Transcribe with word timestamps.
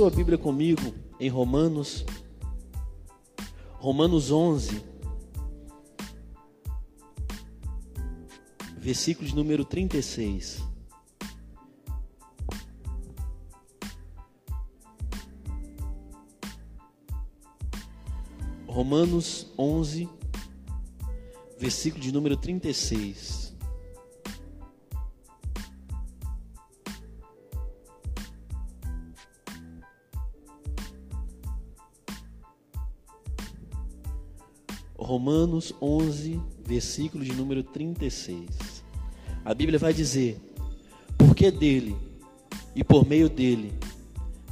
sua 0.00 0.08
Bíblia 0.08 0.38
comigo 0.38 0.94
em 1.20 1.28
Romanos, 1.28 2.06
Romanos 3.74 4.30
11, 4.30 4.82
versículo 8.78 9.28
de 9.28 9.36
número 9.36 9.62
36. 9.62 10.64
Romanos 18.66 19.52
11, 19.58 20.08
versículo 21.58 22.02
de 22.02 22.10
número 22.10 22.38
36. 22.38 23.49
Romanos 35.20 35.74
11, 35.82 36.40
versículo 36.64 37.22
de 37.22 37.34
número 37.34 37.62
36. 37.62 38.82
A 39.44 39.52
Bíblia 39.52 39.78
vai 39.78 39.92
dizer: 39.92 40.40
Porque 41.18 41.50
dele, 41.50 41.94
e 42.74 42.82
por 42.82 43.06
meio 43.06 43.28
dele, 43.28 43.70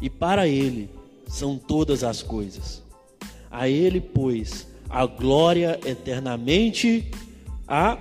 e 0.03 0.11
para 0.11 0.47
ele 0.47 0.91
são 1.27 1.57
todas 1.57 2.05
as 2.05 2.23
coisas. 2.23 2.83
A 3.51 3.67
ele, 3.67 3.99
pois, 3.99 4.67
a 4.91 5.07
glória 5.07 5.81
eternamente. 5.87 7.11
A. 7.67 7.97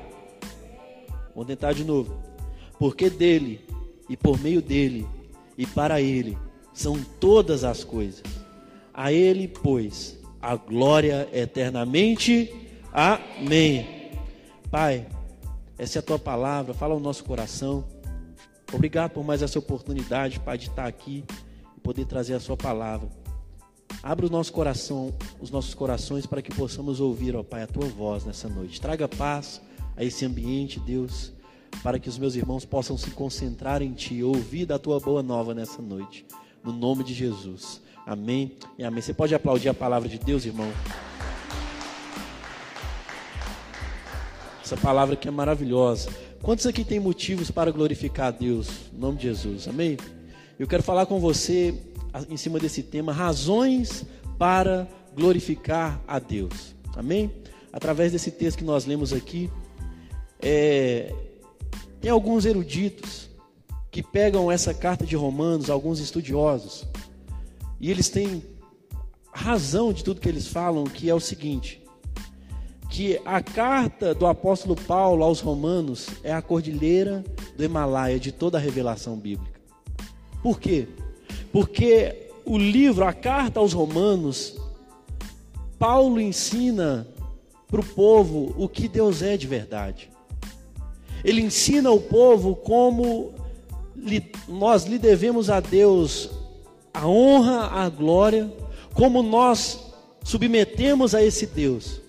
Vou 1.33 1.45
tentar 1.45 1.71
de 1.71 1.85
novo. 1.85 2.21
Porque 2.77 3.09
dele, 3.09 3.61
e 4.09 4.17
por 4.17 4.37
meio 4.41 4.61
dele, 4.61 5.07
e 5.57 5.65
para 5.65 6.01
ele 6.01 6.37
são 6.73 7.01
todas 7.17 7.63
as 7.63 7.85
coisas. 7.85 8.23
A 8.93 9.13
ele, 9.13 9.47
pois, 9.47 10.19
a 10.41 10.57
glória 10.57 11.29
eternamente. 11.31 12.66
Amém. 12.91 14.11
Pai, 14.69 15.07
essa 15.77 15.97
é 15.97 15.99
a 15.99 16.03
tua 16.03 16.19
palavra, 16.19 16.73
fala 16.73 16.95
o 16.95 16.99
nosso 16.99 17.23
coração. 17.23 17.85
Obrigado 18.73 19.11
por 19.11 19.23
mais 19.23 19.41
essa 19.41 19.59
oportunidade, 19.59 20.39
Pai, 20.39 20.57
de 20.57 20.67
estar 20.67 20.85
aqui 20.85 21.23
e 21.75 21.79
poder 21.79 22.05
trazer 22.05 22.33
a 22.33 22.39
sua 22.39 22.57
palavra. 22.57 23.09
Abra 24.03 24.25
o 24.25 24.29
nosso 24.29 24.51
coração, 24.51 25.13
os 25.39 25.49
nossos 25.49 25.73
corações 25.73 26.25
para 26.25 26.41
que 26.41 26.53
possamos 26.53 26.99
ouvir, 26.99 27.35
ó 27.35 27.43
Pai, 27.43 27.63
a 27.63 27.67
tua 27.67 27.87
voz 27.87 28.25
nessa 28.25 28.49
noite. 28.49 28.81
Traga 28.81 29.07
paz 29.07 29.61
a 29.95 30.03
esse 30.03 30.25
ambiente, 30.25 30.79
Deus, 30.79 31.31
para 31.81 31.99
que 31.99 32.09
os 32.09 32.17
meus 32.17 32.35
irmãos 32.35 32.65
possam 32.65 32.97
se 32.97 33.11
concentrar 33.11 33.81
em 33.81 33.93
ti, 33.93 34.21
ouvir 34.21 34.65
da 34.65 34.77
tua 34.77 34.99
boa 34.99 35.23
nova 35.23 35.53
nessa 35.53 35.81
noite. 35.81 36.25
No 36.63 36.73
nome 36.73 37.03
de 37.03 37.13
Jesus. 37.13 37.81
Amém 38.05 38.57
e 38.77 38.83
amém. 38.83 39.01
Você 39.01 39.13
pode 39.13 39.33
aplaudir 39.33 39.69
a 39.69 39.73
palavra 39.73 40.07
de 40.09 40.17
Deus, 40.17 40.45
irmão? 40.45 40.71
Essa 44.67 44.75
palavra 44.75 45.15
que 45.15 45.29
é 45.29 45.31
maravilhosa. 45.31 46.09
Quantos 46.41 46.65
aqui 46.65 46.83
tem 46.83 46.99
motivos 46.99 47.49
para 47.49 47.71
glorificar 47.71 48.27
a 48.27 48.31
Deus? 48.31 48.67
Em 48.93 48.99
nome 48.99 49.15
de 49.15 49.23
Jesus, 49.23 49.65
amém? 49.65 49.95
Eu 50.59 50.67
quero 50.67 50.83
falar 50.83 51.05
com 51.05 51.21
você 51.21 51.73
em 52.29 52.35
cima 52.35 52.59
desse 52.59 52.83
tema, 52.83 53.13
razões 53.13 54.03
para 54.37 54.85
glorificar 55.15 56.01
a 56.05 56.19
Deus, 56.19 56.75
amém? 56.97 57.31
Através 57.71 58.11
desse 58.11 58.29
texto 58.29 58.57
que 58.57 58.65
nós 58.65 58.85
lemos 58.85 59.13
aqui, 59.13 59.49
é, 60.41 61.15
tem 62.01 62.11
alguns 62.11 62.43
eruditos 62.43 63.29
que 63.89 64.03
pegam 64.03 64.51
essa 64.51 64.73
carta 64.73 65.05
de 65.05 65.15
Romanos, 65.15 65.69
alguns 65.69 66.01
estudiosos, 66.01 66.83
e 67.79 67.89
eles 67.89 68.09
têm 68.09 68.43
razão 69.31 69.93
de 69.93 70.03
tudo 70.03 70.19
que 70.19 70.27
eles 70.27 70.45
falam, 70.45 70.83
que 70.83 71.09
é 71.09 71.15
o 71.15 71.21
seguinte: 71.21 71.86
que 72.89 73.19
a 73.25 73.41
carta 73.41 74.13
do 74.13 74.25
apóstolo 74.25 74.75
Paulo 74.75 75.23
aos 75.23 75.39
Romanos 75.39 76.07
é 76.23 76.33
a 76.33 76.41
cordilheira 76.41 77.23
do 77.55 77.63
Himalaia 77.63 78.19
de 78.19 78.31
toda 78.31 78.57
a 78.57 78.61
revelação 78.61 79.17
bíblica. 79.17 79.59
Por 80.41 80.59
quê? 80.59 80.87
Porque 81.51 82.29
o 82.45 82.57
livro, 82.57 83.03
a 83.03 83.13
carta 83.13 83.59
aos 83.59 83.73
Romanos, 83.73 84.55
Paulo 85.77 86.21
ensina 86.21 87.07
para 87.67 87.81
o 87.81 87.85
povo 87.85 88.53
o 88.57 88.69
que 88.69 88.87
Deus 88.87 89.21
é 89.21 89.35
de 89.35 89.45
verdade. 89.45 90.09
Ele 91.23 91.41
ensina 91.41 91.89
ao 91.89 91.99
povo 91.99 92.55
como 92.55 93.33
nós 94.47 94.85
lhe 94.85 94.97
devemos 94.97 95.49
a 95.49 95.59
Deus 95.59 96.29
a 96.93 97.07
honra, 97.07 97.67
a 97.67 97.89
glória, 97.89 98.51
como 98.93 99.21
nós 99.21 99.79
submetemos 100.23 101.13
a 101.13 101.21
esse 101.21 101.45
Deus. 101.45 102.01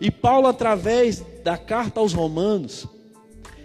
E 0.00 0.10
Paulo, 0.10 0.46
através 0.46 1.22
da 1.42 1.56
carta 1.56 2.00
aos 2.00 2.12
Romanos, 2.12 2.86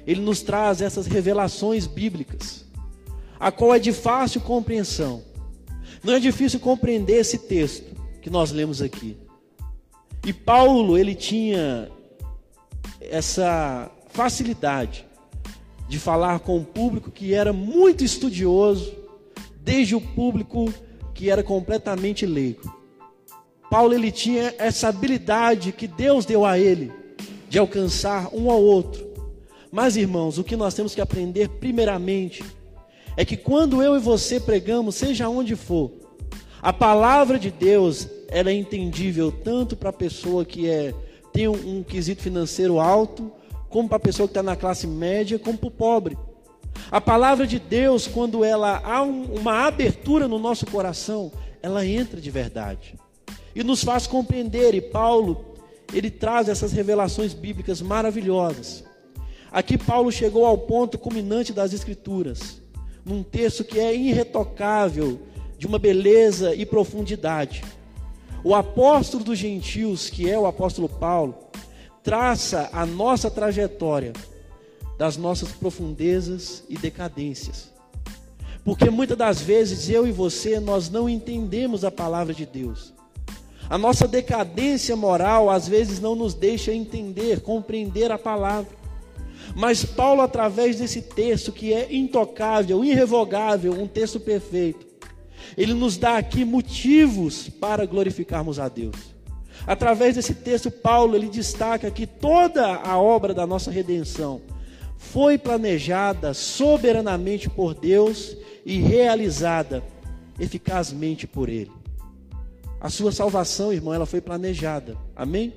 ele 0.05 0.21
nos 0.21 0.41
traz 0.41 0.81
essas 0.81 1.07
revelações 1.07 1.85
bíblicas, 1.85 2.65
a 3.39 3.51
qual 3.51 3.73
é 3.73 3.79
de 3.79 3.91
fácil 3.91 4.41
compreensão. 4.41 5.23
Não 6.03 6.13
é 6.13 6.19
difícil 6.19 6.59
compreender 6.59 7.17
esse 7.17 7.37
texto 7.37 7.95
que 8.21 8.29
nós 8.29 8.51
lemos 8.51 8.81
aqui. 8.81 9.17
E 10.25 10.33
Paulo, 10.33 10.97
ele 10.97 11.15
tinha 11.15 11.89
essa 13.01 13.89
facilidade 14.09 15.05
de 15.87 15.97
falar 15.97 16.39
com 16.39 16.57
o 16.57 16.65
público 16.65 17.09
que 17.09 17.33
era 17.33 17.51
muito 17.51 18.03
estudioso, 18.03 18.93
desde 19.61 19.95
o 19.95 20.01
público 20.01 20.71
que 21.13 21.29
era 21.29 21.43
completamente 21.43 22.25
leigo. 22.25 22.78
Paulo 23.69 23.93
ele 23.93 24.11
tinha 24.11 24.53
essa 24.57 24.87
habilidade 24.87 25.71
que 25.71 25.87
Deus 25.87 26.25
deu 26.25 26.43
a 26.43 26.57
ele 26.57 26.91
de 27.47 27.59
alcançar 27.59 28.33
um 28.33 28.49
ao 28.49 28.61
outro. 28.61 29.07
Mas 29.71 29.95
irmãos, 29.95 30.39
o 30.39 30.43
que 30.43 30.55
nós 30.55 30.73
temos 30.73 30.95
que 30.95 31.01
aprender 31.01 31.47
primeiramente 31.47 32.43
é 33.15 33.23
que 33.23 33.37
quando 33.37 33.83
eu 33.83 33.95
e 33.95 33.99
você 33.99 34.39
pregamos, 34.39 34.95
seja 34.95 35.29
onde 35.29 35.55
for, 35.55 35.91
a 36.61 36.73
palavra 36.73 37.37
de 37.37 37.51
Deus 37.51 38.07
ela 38.27 38.49
é 38.49 38.53
entendível 38.53 39.31
tanto 39.31 39.75
para 39.75 39.89
a 39.89 39.93
pessoa 39.93 40.43
que 40.43 40.67
é 40.67 40.93
tem 41.31 41.47
um, 41.47 41.77
um 41.77 41.83
quesito 41.83 42.23
financeiro 42.23 42.79
alto, 42.79 43.31
como 43.69 43.87
para 43.87 43.97
a 43.97 44.01
pessoa 44.01 44.27
que 44.27 44.31
está 44.31 44.41
na 44.41 44.55
classe 44.55 44.87
média, 44.87 45.37
como 45.37 45.57
para 45.57 45.67
o 45.67 45.71
pobre. 45.71 46.17
A 46.89 46.99
palavra 46.99 47.45
de 47.45 47.59
Deus, 47.59 48.07
quando 48.07 48.43
ela 48.43 48.81
há 48.83 49.03
um, 49.03 49.25
uma 49.35 49.67
abertura 49.67 50.27
no 50.27 50.39
nosso 50.39 50.65
coração, 50.65 51.31
ela 51.61 51.85
entra 51.85 52.19
de 52.19 52.31
verdade 52.31 52.95
e 53.59 53.63
nos 53.63 53.83
faz 53.83 54.07
compreender. 54.07 54.73
E 54.73 54.79
Paulo, 54.79 55.57
ele 55.93 56.09
traz 56.09 56.47
essas 56.47 56.71
revelações 56.71 57.33
bíblicas 57.33 57.81
maravilhosas. 57.81 58.85
Aqui 59.51 59.77
Paulo 59.77 60.11
chegou 60.11 60.45
ao 60.45 60.57
ponto 60.57 60.97
culminante 60.97 61.51
das 61.51 61.73
Escrituras, 61.73 62.61
num 63.03 63.21
texto 63.21 63.65
que 63.65 63.77
é 63.77 63.93
irretocável, 63.93 65.19
de 65.57 65.67
uma 65.67 65.77
beleza 65.77 66.55
e 66.55 66.65
profundidade. 66.65 67.61
O 68.45 68.55
apóstolo 68.55 69.25
dos 69.25 69.37
gentios, 69.37 70.09
que 70.09 70.29
é 70.29 70.39
o 70.39 70.45
apóstolo 70.45 70.87
Paulo, 70.87 71.35
traça 72.01 72.69
a 72.71 72.85
nossa 72.85 73.29
trajetória 73.29 74.13
das 74.97 75.17
nossas 75.17 75.51
profundezas 75.51 76.63
e 76.69 76.77
decadências. 76.77 77.73
Porque 78.63 78.89
muitas 78.89 79.17
das 79.17 79.41
vezes 79.41 79.89
eu 79.89 80.07
e 80.07 80.13
você 80.13 80.61
nós 80.61 80.89
não 80.89 81.09
entendemos 81.09 81.83
a 81.83 81.91
palavra 81.91 82.33
de 82.33 82.45
Deus. 82.45 82.93
A 83.69 83.77
nossa 83.77 84.07
decadência 84.07 84.95
moral 84.95 85.49
às 85.49 85.67
vezes 85.67 85.99
não 85.99 86.15
nos 86.15 86.33
deixa 86.33 86.73
entender, 86.73 87.41
compreender 87.41 88.11
a 88.11 88.17
palavra. 88.17 88.79
Mas 89.55 89.85
Paulo, 89.85 90.21
através 90.21 90.77
desse 90.77 91.01
texto 91.01 91.51
que 91.51 91.71
é 91.73 91.93
intocável, 91.93 92.83
irrevogável, 92.83 93.73
um 93.73 93.87
texto 93.87 94.19
perfeito, 94.19 94.87
ele 95.55 95.73
nos 95.73 95.97
dá 95.97 96.17
aqui 96.17 96.43
motivos 96.43 97.47
para 97.47 97.85
glorificarmos 97.85 98.59
a 98.59 98.67
Deus. 98.67 98.95
Através 99.67 100.15
desse 100.15 100.33
texto, 100.33 100.71
Paulo 100.71 101.15
ele 101.15 101.27
destaca 101.27 101.91
que 101.91 102.07
toda 102.07 102.75
a 102.75 102.99
obra 102.99 103.33
da 103.33 103.45
nossa 103.45 103.69
redenção 103.69 104.41
foi 104.97 105.37
planejada 105.37 106.33
soberanamente 106.33 107.49
por 107.49 107.73
Deus 107.73 108.35
e 108.65 108.79
realizada 108.79 109.83
eficazmente 110.39 111.27
por 111.27 111.49
Ele. 111.49 111.78
A 112.81 112.89
sua 112.89 113.11
salvação, 113.11 113.73
irmão, 113.73 113.93
ela 113.93 114.05
foi 114.05 114.21
planejada. 114.21 114.97
Amém? 115.15 115.53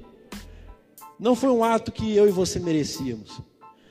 Não 1.19 1.37
foi 1.37 1.51
um 1.51 1.63
ato 1.63 1.93
que 1.93 2.17
eu 2.17 2.29
e 2.29 2.33
você 2.33 2.59
merecíamos, 2.59 3.41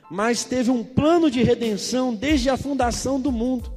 mas 0.10 0.44
teve 0.44 0.70
um 0.70 0.84
plano 0.84 1.32
de 1.32 1.42
redenção 1.42 2.14
desde 2.14 2.50
a 2.50 2.58
fundação 2.58 3.22
do 3.22 3.32
mundo. 3.32 3.72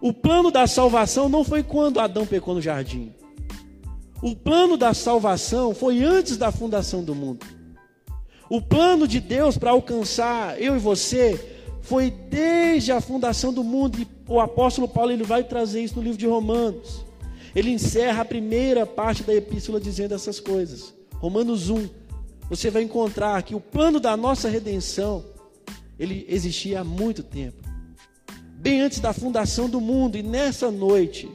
O 0.00 0.12
plano 0.12 0.50
da 0.50 0.66
salvação 0.66 1.28
não 1.28 1.44
foi 1.44 1.62
quando 1.62 2.00
Adão 2.00 2.26
pecou 2.26 2.54
no 2.54 2.60
jardim. 2.60 3.14
O 4.20 4.34
plano 4.34 4.76
da 4.76 4.92
salvação 4.92 5.72
foi 5.72 6.02
antes 6.02 6.36
da 6.36 6.50
fundação 6.50 7.04
do 7.04 7.14
mundo. 7.14 7.46
O 8.50 8.60
plano 8.60 9.06
de 9.06 9.20
Deus 9.20 9.56
para 9.56 9.70
alcançar 9.70 10.60
eu 10.60 10.74
e 10.74 10.80
você 10.80 11.54
foi 11.82 12.10
desde 12.10 12.90
a 12.90 13.00
fundação 13.00 13.52
do 13.52 13.62
mundo 13.62 14.00
e 14.00 14.08
o 14.28 14.40
apóstolo 14.40 14.88
Paulo 14.88 15.12
ele 15.12 15.22
vai 15.22 15.44
trazer 15.44 15.84
isso 15.84 15.94
no 15.94 16.02
livro 16.02 16.18
de 16.18 16.26
Romanos. 16.26 17.05
Ele 17.56 17.70
encerra 17.70 18.20
a 18.20 18.24
primeira 18.24 18.84
parte 18.84 19.22
da 19.22 19.34
epístola 19.34 19.80
dizendo 19.80 20.14
essas 20.14 20.38
coisas. 20.38 20.92
Romanos 21.14 21.70
1. 21.70 21.88
Você 22.50 22.68
vai 22.70 22.82
encontrar 22.82 23.42
que 23.42 23.54
o 23.54 23.60
plano 23.60 23.98
da 23.98 24.14
nossa 24.14 24.46
redenção, 24.50 25.24
ele 25.98 26.26
existia 26.28 26.80
há 26.80 26.84
muito 26.84 27.22
tempo. 27.22 27.64
Bem 28.58 28.82
antes 28.82 29.00
da 29.00 29.14
fundação 29.14 29.70
do 29.70 29.80
mundo 29.80 30.18
e 30.18 30.22
nessa 30.22 30.70
noite, 30.70 31.30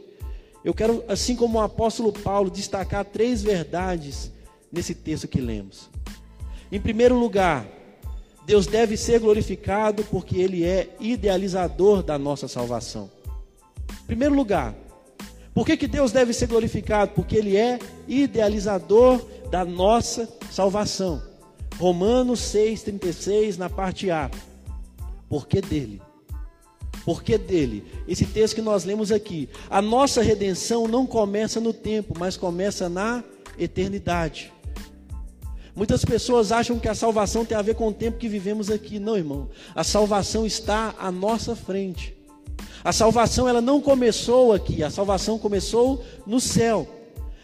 eu 0.64 0.76
quero, 0.76 1.04
assim 1.08 1.36
como 1.36 1.58
o 1.58 1.62
apóstolo 1.64 2.14
Paulo, 2.14 2.52
destacar 2.52 3.04
três 3.04 3.42
verdades 3.42 4.32
nesse 4.72 4.94
texto 4.94 5.28
que 5.28 5.42
lemos. 5.42 5.90
Em 6.72 6.80
primeiro 6.80 7.18
lugar, 7.18 7.68
Deus 8.46 8.68
deve 8.68 8.96
ser 8.96 9.20
glorificado 9.20 10.04
porque 10.04 10.38
Ele 10.38 10.64
é 10.66 10.96
idealizador 11.00 12.04
da 12.04 12.20
nossa 12.20 12.48
salvação. 12.48 13.10
Em 14.04 14.06
primeiro 14.06 14.36
lugar, 14.36 14.76
por 15.54 15.66
que, 15.66 15.76
que 15.76 15.88
Deus 15.88 16.12
deve 16.12 16.34
ser 16.34 16.48
glorificado? 16.48 17.12
Porque 17.14 17.36
Ele 17.36 17.58
é 17.58 17.80
idealizador 18.08 19.22
da 19.50 19.66
nossa 19.66 20.30
salvação. 20.50 21.22
Romanos 21.78 22.40
6,36, 22.40 23.58
na 23.58 23.70
parte 23.70 24.10
A. 24.10 24.30
Por 25.28 25.48
que 25.48 25.62
dele? 25.62 26.02
Por 27.04 27.24
que 27.24 27.38
dele? 27.38 27.84
Esse 28.08 28.26
texto 28.26 28.56
que 28.56 28.62
nós 28.62 28.86
lemos 28.86 29.12
aqui. 29.12 29.50
A 29.70 29.82
nossa 29.82 30.22
redenção 30.22 30.88
não 30.88 31.06
começa 31.06 31.60
no 31.60 31.74
tempo, 31.74 32.14
mas 32.18 32.38
começa 32.38 32.88
na 32.88 33.24
eternidade. 33.58 34.54
Muitas 35.76 36.04
pessoas 36.06 36.52
acham 36.52 36.78
que 36.78 36.88
a 36.88 36.96
salvação 36.96 37.46
tem 37.46 37.58
a 37.58 37.62
ver 37.62 37.76
com 37.76 37.88
o 37.88 37.94
tempo 37.94 38.18
que 38.18 38.28
vivemos 38.28 38.70
aqui. 38.70 39.00
Não, 39.00 39.18
irmão. 39.18 39.50
A 39.74 39.84
salvação 39.84 40.46
está 40.46 40.94
à 41.00 41.12
nossa 41.12 41.56
frente. 41.56 42.16
A 42.84 42.92
salvação 42.92 43.48
ela 43.48 43.62
não 43.62 43.82
começou 43.82 44.54
aqui, 44.54 44.84
a 44.84 44.90
salvação 44.90 45.38
começou 45.38 46.04
no 46.26 46.40
céu. 46.40 46.88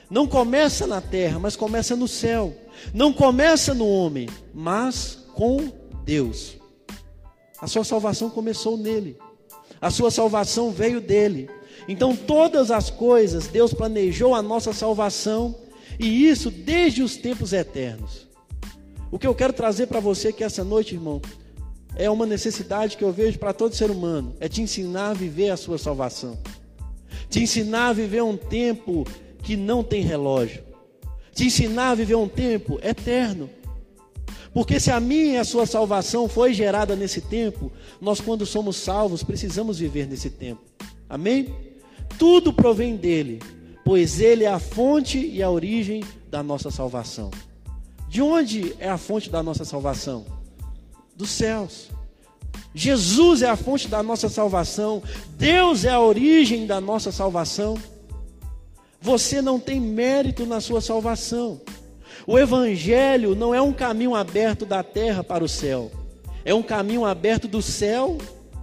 Não 0.09 0.25
começa 0.25 0.87
na 0.87 1.01
terra, 1.01 1.37
mas 1.39 1.55
começa 1.55 1.95
no 1.95 2.07
céu. 2.07 2.53
Não 2.93 3.11
começa 3.11 3.73
no 3.73 3.87
homem, 3.87 4.29
mas 4.53 5.25
com 5.33 5.71
Deus. 6.03 6.55
A 7.59 7.67
sua 7.67 7.83
salvação 7.83 8.29
começou 8.29 8.77
nele. 8.77 9.17
A 9.81 9.89
sua 9.89 10.09
salvação 10.09 10.71
veio 10.71 11.01
dele. 11.01 11.49
Então 11.87 12.15
todas 12.15 12.71
as 12.71 12.89
coisas 12.89 13.47
Deus 13.47 13.73
planejou 13.73 14.33
a 14.33 14.41
nossa 14.41 14.73
salvação 14.73 15.55
e 15.99 16.27
isso 16.27 16.49
desde 16.51 17.01
os 17.01 17.15
tempos 17.15 17.53
eternos. 17.53 18.27
O 19.11 19.17
que 19.17 19.25
eu 19.25 19.33
quero 19.33 19.53
trazer 19.53 19.87
para 19.87 19.99
você 19.99 20.29
aqui 20.29 20.43
essa 20.43 20.63
noite, 20.63 20.95
irmão, 20.95 21.21
é 21.97 22.09
uma 22.09 22.25
necessidade 22.25 22.95
que 22.95 23.03
eu 23.03 23.11
vejo 23.11 23.39
para 23.39 23.53
todo 23.53 23.75
ser 23.75 23.91
humano, 23.91 24.35
é 24.39 24.47
te 24.47 24.61
ensinar 24.61 25.09
a 25.09 25.13
viver 25.13 25.49
a 25.49 25.57
sua 25.57 25.77
salvação. 25.77 26.37
Te 27.29 27.41
ensinar 27.41 27.89
a 27.89 27.93
viver 27.93 28.23
um 28.23 28.37
tempo 28.37 29.05
que 29.43 29.57
não 29.57 29.83
tem 29.83 30.01
relógio. 30.01 30.63
Te 31.33 31.45
ensinar 31.45 31.91
a 31.91 31.95
viver 31.95 32.15
um 32.15 32.27
tempo 32.27 32.79
eterno. 32.81 33.49
Porque 34.53 34.79
se 34.79 34.91
a 34.91 34.99
minha 34.99 35.33
e 35.33 35.37
a 35.37 35.43
sua 35.43 35.65
salvação 35.65 36.29
foi 36.29 36.53
gerada 36.53 36.95
nesse 36.95 37.21
tempo, 37.21 37.71
nós 37.99 38.21
quando 38.21 38.45
somos 38.45 38.77
salvos 38.77 39.23
precisamos 39.23 39.77
viver 39.79 40.07
nesse 40.07 40.29
tempo. 40.29 40.61
Amém? 41.09 41.53
Tudo 42.17 42.53
provém 42.53 42.95
dele 42.95 43.39
pois 43.87 44.19
Ele 44.19 44.43
é 44.43 44.51
a 44.51 44.59
fonte 44.59 45.17
e 45.17 45.41
a 45.41 45.49
origem 45.49 46.03
da 46.29 46.43
nossa 46.43 46.69
salvação. 46.69 47.31
De 48.09 48.21
onde 48.21 48.75
é 48.79 48.89
a 48.89 48.97
fonte 48.97 49.29
da 49.29 49.41
nossa 49.41 49.63
salvação? 49.63 50.25
Dos 51.17 51.31
céus. 51.31 51.89
Jesus 52.73 53.41
é 53.41 53.49
a 53.49 53.55
fonte 53.55 53.87
da 53.87 54.03
nossa 54.03 54.29
salvação, 54.29 55.01
Deus 55.31 55.83
é 55.83 55.89
a 55.89 55.99
origem 55.99 56.67
da 56.67 56.79
nossa 56.79 57.11
salvação. 57.11 57.75
Você 59.01 59.41
não 59.41 59.59
tem 59.59 59.81
mérito 59.81 60.45
na 60.45 60.61
sua 60.61 60.79
salvação. 60.79 61.59
O 62.27 62.37
Evangelho 62.37 63.33
não 63.33 63.53
é 63.55 63.61
um 63.61 63.73
caminho 63.73 64.13
aberto 64.13 64.63
da 64.65 64.83
terra 64.83 65.23
para 65.23 65.43
o 65.43 65.49
céu, 65.49 65.91
é 66.45 66.53
um 66.53 66.61
caminho 66.61 67.03
aberto 67.03 67.47
do 67.47 67.63
céu 67.63 68.17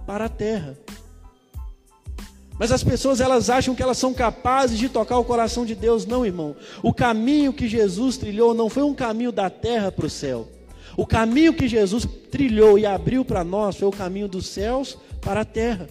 para 0.07 0.25
a 0.25 0.29
terra. 0.29 0.77
Mas 2.57 2.71
as 2.71 2.85
pessoas 2.85 3.19
elas 3.19 3.49
acham 3.49 3.75
que 3.75 3.83
elas 3.83 3.97
são 3.97 4.13
capazes 4.13 4.79
de 4.79 4.87
tocar 4.87 5.17
o 5.17 5.25
coração 5.25 5.65
de 5.65 5.75
Deus. 5.75 6.05
Não, 6.05 6.25
irmão. 6.25 6.55
O 6.81 6.93
caminho 6.93 7.51
que 7.51 7.67
Jesus 7.67 8.15
trilhou 8.15 8.53
não 8.53 8.69
foi 8.69 8.83
um 8.83 8.93
caminho 8.93 9.31
da 9.31 9.49
terra 9.49 9.91
para 9.91 10.05
o 10.05 10.09
céu. 10.09 10.47
O 10.97 11.05
caminho 11.05 11.53
que 11.53 11.67
Jesus 11.67 12.07
trilhou 12.31 12.79
e 12.79 12.85
abriu 12.85 13.25
para 13.25 13.43
nós 13.43 13.75
foi 13.75 13.87
o 13.87 13.91
caminho 13.91 14.27
dos 14.27 14.47
céus 14.47 14.97
para 15.21 15.41
a 15.41 15.45
terra. 15.45 15.87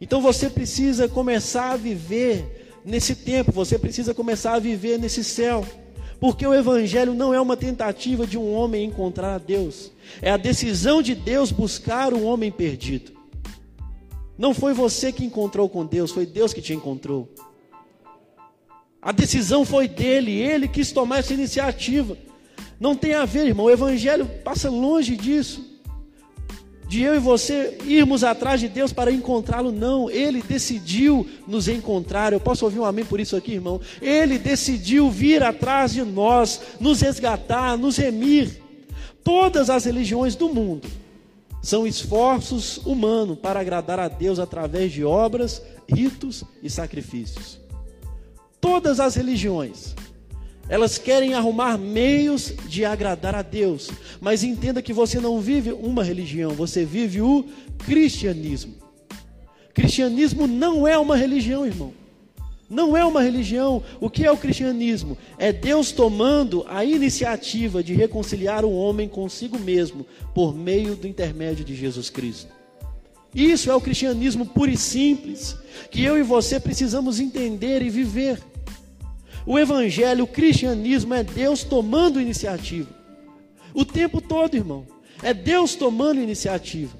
Então 0.00 0.20
você 0.20 0.48
precisa 0.48 1.08
começar 1.08 1.72
a 1.72 1.76
viver 1.76 2.80
nesse 2.84 3.14
tempo, 3.14 3.52
você 3.52 3.78
precisa 3.78 4.14
começar 4.14 4.54
a 4.54 4.58
viver 4.58 4.98
nesse 4.98 5.22
céu. 5.22 5.66
Porque 6.18 6.46
o 6.46 6.54
Evangelho 6.54 7.14
não 7.14 7.34
é 7.34 7.40
uma 7.40 7.56
tentativa 7.56 8.26
de 8.26 8.38
um 8.38 8.52
homem 8.54 8.84
encontrar 8.84 9.34
a 9.34 9.38
Deus, 9.38 9.90
é 10.20 10.30
a 10.30 10.36
decisão 10.36 11.02
de 11.02 11.14
Deus 11.14 11.50
buscar 11.50 12.14
o 12.14 12.22
homem 12.22 12.50
perdido. 12.50 13.12
Não 14.38 14.54
foi 14.54 14.72
você 14.72 15.12
que 15.12 15.24
encontrou 15.24 15.68
com 15.68 15.84
Deus, 15.84 16.10
foi 16.10 16.24
Deus 16.24 16.52
que 16.52 16.62
te 16.62 16.72
encontrou. 16.72 17.28
A 19.00 19.10
decisão 19.10 19.64
foi 19.64 19.88
dele, 19.88 20.32
ele 20.32 20.68
quis 20.68 20.92
tomar 20.92 21.18
essa 21.18 21.34
iniciativa. 21.34 22.16
Não 22.82 22.96
tem 22.96 23.14
a 23.14 23.24
ver, 23.24 23.46
irmão, 23.46 23.66
o 23.66 23.70
evangelho 23.70 24.26
passa 24.42 24.68
longe 24.68 25.16
disso. 25.16 25.64
De 26.88 27.00
eu 27.00 27.14
e 27.14 27.20
você 27.20 27.78
irmos 27.84 28.24
atrás 28.24 28.60
de 28.60 28.68
Deus 28.68 28.92
para 28.92 29.12
encontrá-lo, 29.12 29.70
não. 29.70 30.10
Ele 30.10 30.42
decidiu 30.42 31.24
nos 31.46 31.68
encontrar. 31.68 32.32
Eu 32.32 32.40
posso 32.40 32.64
ouvir 32.64 32.80
um 32.80 32.84
amém 32.84 33.04
por 33.04 33.20
isso 33.20 33.36
aqui, 33.36 33.52
irmão? 33.52 33.80
Ele 34.00 34.36
decidiu 34.36 35.08
vir 35.08 35.44
atrás 35.44 35.92
de 35.92 36.02
nós, 36.02 36.60
nos 36.80 37.00
resgatar, 37.00 37.78
nos 37.78 37.96
remir. 37.98 38.60
Todas 39.22 39.70
as 39.70 39.84
religiões 39.84 40.34
do 40.34 40.48
mundo 40.48 40.88
são 41.62 41.86
esforços 41.86 42.78
humanos 42.78 43.38
para 43.38 43.60
agradar 43.60 44.00
a 44.00 44.08
Deus 44.08 44.40
através 44.40 44.90
de 44.90 45.04
obras, 45.04 45.62
ritos 45.88 46.42
e 46.60 46.68
sacrifícios. 46.68 47.60
Todas 48.60 48.98
as 48.98 49.14
religiões, 49.14 49.94
elas 50.72 50.96
querem 50.96 51.34
arrumar 51.34 51.76
meios 51.76 52.54
de 52.66 52.82
agradar 52.82 53.34
a 53.34 53.42
Deus, 53.42 53.90
mas 54.22 54.42
entenda 54.42 54.80
que 54.80 54.90
você 54.90 55.20
não 55.20 55.38
vive 55.38 55.70
uma 55.70 56.02
religião, 56.02 56.52
você 56.52 56.82
vive 56.82 57.20
o 57.20 57.44
cristianismo. 57.84 58.72
Cristianismo 59.74 60.46
não 60.46 60.88
é 60.88 60.96
uma 60.96 61.14
religião, 61.14 61.66
irmão. 61.66 61.92
Não 62.70 62.96
é 62.96 63.04
uma 63.04 63.20
religião. 63.20 63.82
O 64.00 64.08
que 64.08 64.24
é 64.24 64.32
o 64.32 64.36
cristianismo? 64.38 65.18
É 65.36 65.52
Deus 65.52 65.92
tomando 65.92 66.64
a 66.66 66.82
iniciativa 66.82 67.82
de 67.82 67.92
reconciliar 67.92 68.64
o 68.64 68.72
homem 68.72 69.10
consigo 69.10 69.58
mesmo 69.58 70.06
por 70.34 70.56
meio 70.56 70.96
do 70.96 71.06
intermédio 71.06 71.66
de 71.66 71.76
Jesus 71.76 72.08
Cristo. 72.08 72.50
Isso 73.34 73.70
é 73.70 73.74
o 73.74 73.80
cristianismo 73.80 74.46
puro 74.46 74.70
e 74.70 74.78
simples, 74.78 75.54
que 75.90 76.02
eu 76.02 76.16
e 76.16 76.22
você 76.22 76.58
precisamos 76.58 77.20
entender 77.20 77.82
e 77.82 77.90
viver. 77.90 78.40
O 79.46 79.58
evangelho, 79.58 80.24
o 80.24 80.28
cristianismo 80.28 81.14
é 81.14 81.22
Deus 81.22 81.64
tomando 81.64 82.20
iniciativa. 82.20 82.88
O 83.74 83.84
tempo 83.84 84.20
todo, 84.20 84.56
irmão. 84.56 84.86
É 85.22 85.32
Deus 85.32 85.74
tomando 85.74 86.20
iniciativa. 86.20 86.96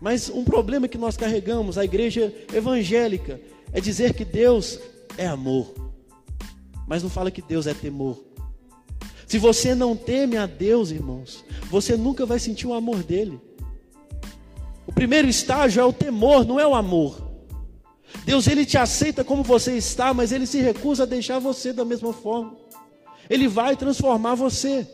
Mas 0.00 0.30
um 0.30 0.44
problema 0.44 0.88
que 0.88 0.98
nós 0.98 1.16
carregamos, 1.16 1.76
a 1.76 1.84
igreja 1.84 2.32
evangélica, 2.52 3.40
é 3.72 3.80
dizer 3.80 4.14
que 4.14 4.24
Deus 4.24 4.80
é 5.16 5.26
amor, 5.26 5.74
mas 6.88 7.02
não 7.02 7.10
fala 7.10 7.30
que 7.30 7.42
Deus 7.42 7.66
é 7.66 7.74
temor. 7.74 8.18
Se 9.26 9.38
você 9.38 9.74
não 9.74 9.94
teme 9.94 10.36
a 10.36 10.46
Deus, 10.46 10.90
irmãos, 10.90 11.44
você 11.70 11.96
nunca 11.96 12.26
vai 12.26 12.38
sentir 12.38 12.66
o 12.66 12.74
amor 12.74 13.02
dele. 13.02 13.38
O 14.86 14.92
primeiro 14.92 15.28
estágio 15.28 15.80
é 15.80 15.84
o 15.84 15.92
temor, 15.92 16.44
não 16.44 16.58
é 16.58 16.66
o 16.66 16.74
amor. 16.74 17.29
Deus 18.24 18.46
ele 18.46 18.64
te 18.64 18.76
aceita 18.76 19.24
como 19.24 19.42
você 19.42 19.76
está, 19.76 20.12
mas 20.12 20.32
ele 20.32 20.46
se 20.46 20.60
recusa 20.60 21.04
a 21.04 21.06
deixar 21.06 21.38
você 21.38 21.72
da 21.72 21.84
mesma 21.84 22.12
forma. 22.12 22.56
Ele 23.28 23.48
vai 23.48 23.76
transformar 23.76 24.34
você. 24.34 24.86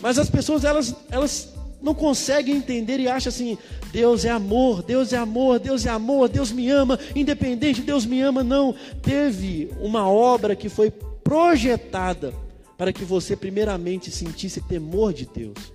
Mas 0.00 0.18
as 0.18 0.28
pessoas 0.28 0.64
elas 0.64 0.94
elas 1.10 1.54
não 1.84 1.94
consegue 1.94 2.50
entender 2.50 2.98
e 2.98 3.08
acha 3.08 3.28
assim: 3.28 3.58
Deus 3.92 4.24
é 4.24 4.30
amor, 4.30 4.82
Deus 4.82 5.12
é 5.12 5.18
amor, 5.18 5.58
Deus 5.58 5.84
é 5.84 5.90
amor, 5.90 6.28
Deus 6.28 6.50
me 6.50 6.70
ama, 6.70 6.98
independente, 7.14 7.82
Deus 7.82 8.06
me 8.06 8.20
ama. 8.20 8.42
Não. 8.42 8.74
Teve 9.02 9.70
uma 9.80 10.08
obra 10.08 10.56
que 10.56 10.68
foi 10.68 10.90
projetada 10.90 12.32
para 12.76 12.92
que 12.92 13.04
você, 13.04 13.36
primeiramente, 13.36 14.10
sentisse 14.10 14.60
temor 14.60 15.12
de 15.12 15.26
Deus. 15.26 15.72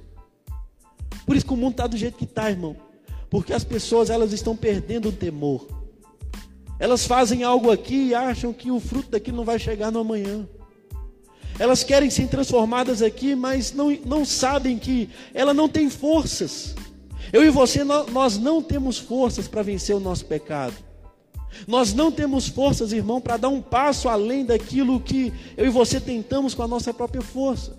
Por 1.25 1.35
isso 1.35 1.45
que 1.45 1.53
o 1.53 1.57
mundo 1.57 1.71
está 1.71 1.87
do 1.87 1.97
jeito 1.97 2.17
que 2.17 2.25
está, 2.25 2.49
irmão. 2.49 2.75
Porque 3.29 3.53
as 3.53 3.63
pessoas 3.63 4.09
elas 4.09 4.33
estão 4.33 4.55
perdendo 4.55 5.09
o 5.09 5.11
temor. 5.11 5.78
Elas 6.79 7.05
fazem 7.05 7.43
algo 7.43 7.69
aqui 7.69 8.07
e 8.07 8.15
acham 8.15 8.53
que 8.53 8.71
o 8.71 8.79
fruto 8.79 9.11
daqui 9.11 9.31
não 9.31 9.43
vai 9.43 9.59
chegar 9.59 9.91
no 9.91 9.99
amanhã. 9.99 10.47
Elas 11.59 11.83
querem 11.83 12.09
ser 12.09 12.29
transformadas 12.29 13.01
aqui, 13.01 13.35
mas 13.35 13.73
não, 13.73 13.91
não 14.05 14.23
sabem 14.23 14.79
que 14.79 15.09
ela 15.33 15.53
não 15.53 15.67
tem 15.67 15.89
forças. 15.89 16.73
Eu 17.33 17.43
e 17.43 17.49
você, 17.49 17.83
nós 17.83 18.37
não 18.37 18.61
temos 18.63 18.97
forças 18.97 19.45
para 19.47 19.61
vencer 19.61 19.93
o 19.93 19.99
nosso 19.99 20.25
pecado. 20.25 20.73
Nós 21.67 21.93
não 21.93 22.11
temos 22.11 22.47
forças, 22.47 22.93
irmão, 22.93 23.19
para 23.19 23.35
dar 23.35 23.49
um 23.49 23.61
passo 23.61 24.07
além 24.07 24.45
daquilo 24.45 25.01
que 25.01 25.33
eu 25.57 25.65
e 25.65 25.69
você 25.69 25.99
tentamos 25.99 26.53
com 26.53 26.63
a 26.63 26.67
nossa 26.67 26.93
própria 26.93 27.21
força. 27.21 27.77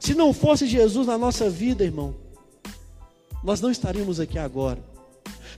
Se 0.00 0.14
não 0.14 0.32
fosse 0.32 0.66
Jesus 0.66 1.06
na 1.06 1.18
nossa 1.18 1.50
vida, 1.50 1.84
irmão, 1.84 2.14
nós 3.44 3.60
não 3.60 3.70
estaríamos 3.70 4.18
aqui 4.18 4.38
agora. 4.38 4.91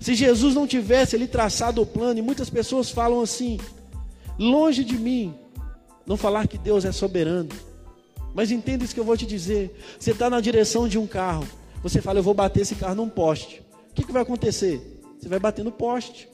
Se 0.00 0.14
Jesus 0.14 0.54
não 0.54 0.66
tivesse 0.66 1.16
ali 1.16 1.26
traçado 1.26 1.82
o 1.82 1.86
plano, 1.86 2.18
e 2.18 2.22
muitas 2.22 2.50
pessoas 2.50 2.90
falam 2.90 3.20
assim: 3.20 3.58
longe 4.38 4.84
de 4.84 4.96
mim, 4.96 5.34
não 6.06 6.16
falar 6.16 6.46
que 6.48 6.58
Deus 6.58 6.84
é 6.84 6.92
soberano. 6.92 7.50
Mas 8.34 8.50
entenda 8.50 8.84
isso 8.84 8.92
que 8.92 9.00
eu 9.00 9.04
vou 9.04 9.16
te 9.16 9.26
dizer. 9.26 9.78
Você 9.98 10.10
está 10.10 10.28
na 10.28 10.40
direção 10.40 10.88
de 10.88 10.98
um 10.98 11.06
carro, 11.06 11.46
você 11.82 12.00
fala, 12.00 12.18
eu 12.18 12.22
vou 12.22 12.34
bater 12.34 12.62
esse 12.62 12.74
carro 12.74 12.96
num 12.96 13.08
poste. 13.08 13.62
O 13.90 13.94
que, 13.94 14.02
que 14.02 14.12
vai 14.12 14.22
acontecer? 14.22 15.02
Você 15.18 15.28
vai 15.28 15.38
bater 15.38 15.64
no 15.64 15.70
poste. 15.70 16.28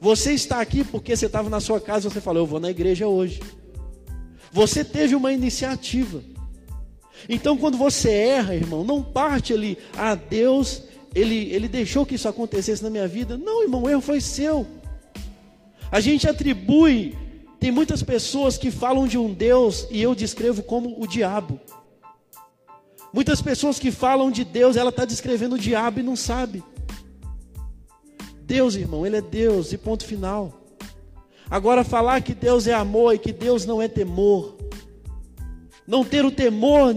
Você 0.00 0.32
está 0.32 0.60
aqui 0.60 0.84
porque 0.84 1.14
você 1.14 1.26
estava 1.26 1.50
na 1.50 1.60
sua 1.60 1.80
casa 1.80 2.06
e 2.06 2.10
você 2.10 2.20
falou, 2.20 2.42
eu 2.42 2.46
vou 2.46 2.60
na 2.60 2.70
igreja 2.70 3.06
hoje. 3.06 3.40
Você 4.52 4.84
teve 4.84 5.14
uma 5.14 5.32
iniciativa. 5.32 6.22
Então, 7.28 7.56
quando 7.56 7.76
você 7.76 8.10
erra, 8.10 8.54
irmão, 8.54 8.82
não 8.82 9.02
parte 9.02 9.52
ali, 9.52 9.76
ah, 9.96 10.14
Deus, 10.14 10.84
ele, 11.14 11.52
ele 11.52 11.68
deixou 11.68 12.06
que 12.06 12.14
isso 12.14 12.28
acontecesse 12.28 12.82
na 12.82 12.90
minha 12.90 13.08
vida. 13.08 13.36
Não, 13.36 13.62
irmão, 13.62 13.82
o 13.82 13.90
erro 13.90 14.00
foi 14.00 14.20
seu. 14.20 14.66
A 15.90 16.00
gente 16.00 16.28
atribui, 16.28 17.16
tem 17.58 17.70
muitas 17.70 18.02
pessoas 18.02 18.56
que 18.56 18.70
falam 18.70 19.08
de 19.08 19.18
um 19.18 19.32
Deus 19.32 19.86
e 19.90 20.00
eu 20.00 20.14
descrevo 20.14 20.62
como 20.62 21.02
o 21.02 21.06
diabo. 21.06 21.58
Muitas 23.12 23.42
pessoas 23.42 23.78
que 23.78 23.90
falam 23.90 24.30
de 24.30 24.44
Deus, 24.44 24.76
ela 24.76 24.90
está 24.90 25.04
descrevendo 25.04 25.56
o 25.56 25.58
diabo 25.58 25.98
e 25.98 26.02
não 26.02 26.14
sabe. 26.14 26.62
Deus, 28.42 28.76
irmão, 28.76 29.04
Ele 29.04 29.16
é 29.16 29.20
Deus 29.20 29.72
e 29.72 29.78
ponto 29.78 30.04
final. 30.04 30.60
Agora, 31.50 31.82
falar 31.82 32.22
que 32.22 32.34
Deus 32.34 32.68
é 32.68 32.72
amor 32.72 33.14
e 33.14 33.18
que 33.18 33.32
Deus 33.32 33.66
não 33.66 33.82
é 33.82 33.88
temor, 33.88 34.56
não 35.84 36.04
ter 36.04 36.24
o 36.24 36.30
temor 36.30 36.94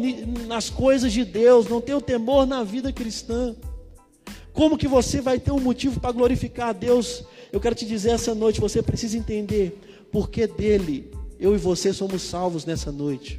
nas 0.47 0.69
coisas 0.69 1.11
de 1.11 1.25
Deus, 1.25 1.67
não 1.67 1.81
ter 1.81 1.95
o 1.95 2.01
temor 2.01 2.45
na 2.45 2.63
vida 2.63 2.93
cristã, 2.93 3.55
como 4.53 4.77
que 4.77 4.87
você 4.87 5.19
vai 5.19 5.39
ter 5.39 5.51
um 5.51 5.59
motivo 5.59 5.99
para 5.99 6.11
glorificar 6.11 6.69
a 6.69 6.73
Deus? 6.73 7.23
Eu 7.51 7.59
quero 7.59 7.75
te 7.75 7.85
dizer 7.85 8.11
essa 8.11 8.35
noite, 8.35 8.61
você 8.61 8.81
precisa 8.81 9.17
entender 9.17 9.79
porque 10.11 10.45
dele 10.45 11.11
eu 11.39 11.55
e 11.55 11.57
você 11.57 11.91
somos 11.91 12.21
salvos 12.21 12.65
nessa 12.65 12.91
noite. 12.91 13.37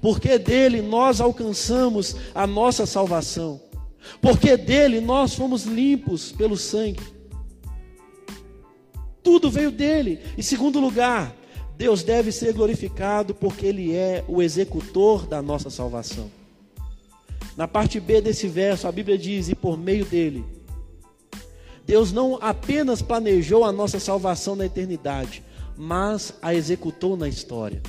Porque 0.00 0.38
dele 0.38 0.82
nós 0.82 1.20
alcançamos 1.20 2.14
a 2.34 2.46
nossa 2.46 2.86
salvação. 2.86 3.60
Porque 4.20 4.56
dele 4.56 5.00
nós 5.00 5.34
fomos 5.34 5.64
limpos 5.64 6.30
pelo 6.30 6.56
sangue. 6.56 7.00
Tudo 9.22 9.50
veio 9.50 9.70
dele. 9.70 10.20
Em 10.36 10.42
segundo 10.42 10.78
lugar, 10.78 11.34
Deus 11.76 12.02
deve 12.02 12.30
ser 12.30 12.52
glorificado 12.52 13.34
porque 13.34 13.66
ele 13.66 13.94
é 13.94 14.24
o 14.28 14.42
executor 14.42 15.26
da 15.26 15.42
nossa 15.42 15.70
salvação. 15.70 16.30
Na 17.58 17.68
parte 17.68 18.00
B 18.00 18.22
desse 18.22 18.48
verso, 18.48 18.88
a 18.88 18.92
Bíblia 18.92 19.18
diz: 19.18 19.50
"E 19.50 19.54
por 19.54 19.76
meio 19.76 20.06
dele 20.06 20.44
Deus 21.84 22.12
não 22.12 22.38
apenas 22.42 23.00
planejou 23.00 23.64
a 23.64 23.72
nossa 23.72 23.98
salvação 23.98 24.54
na 24.54 24.66
eternidade, 24.66 25.42
mas 25.74 26.34
a 26.42 26.54
executou 26.54 27.16
na 27.16 27.26
história. 27.26 27.82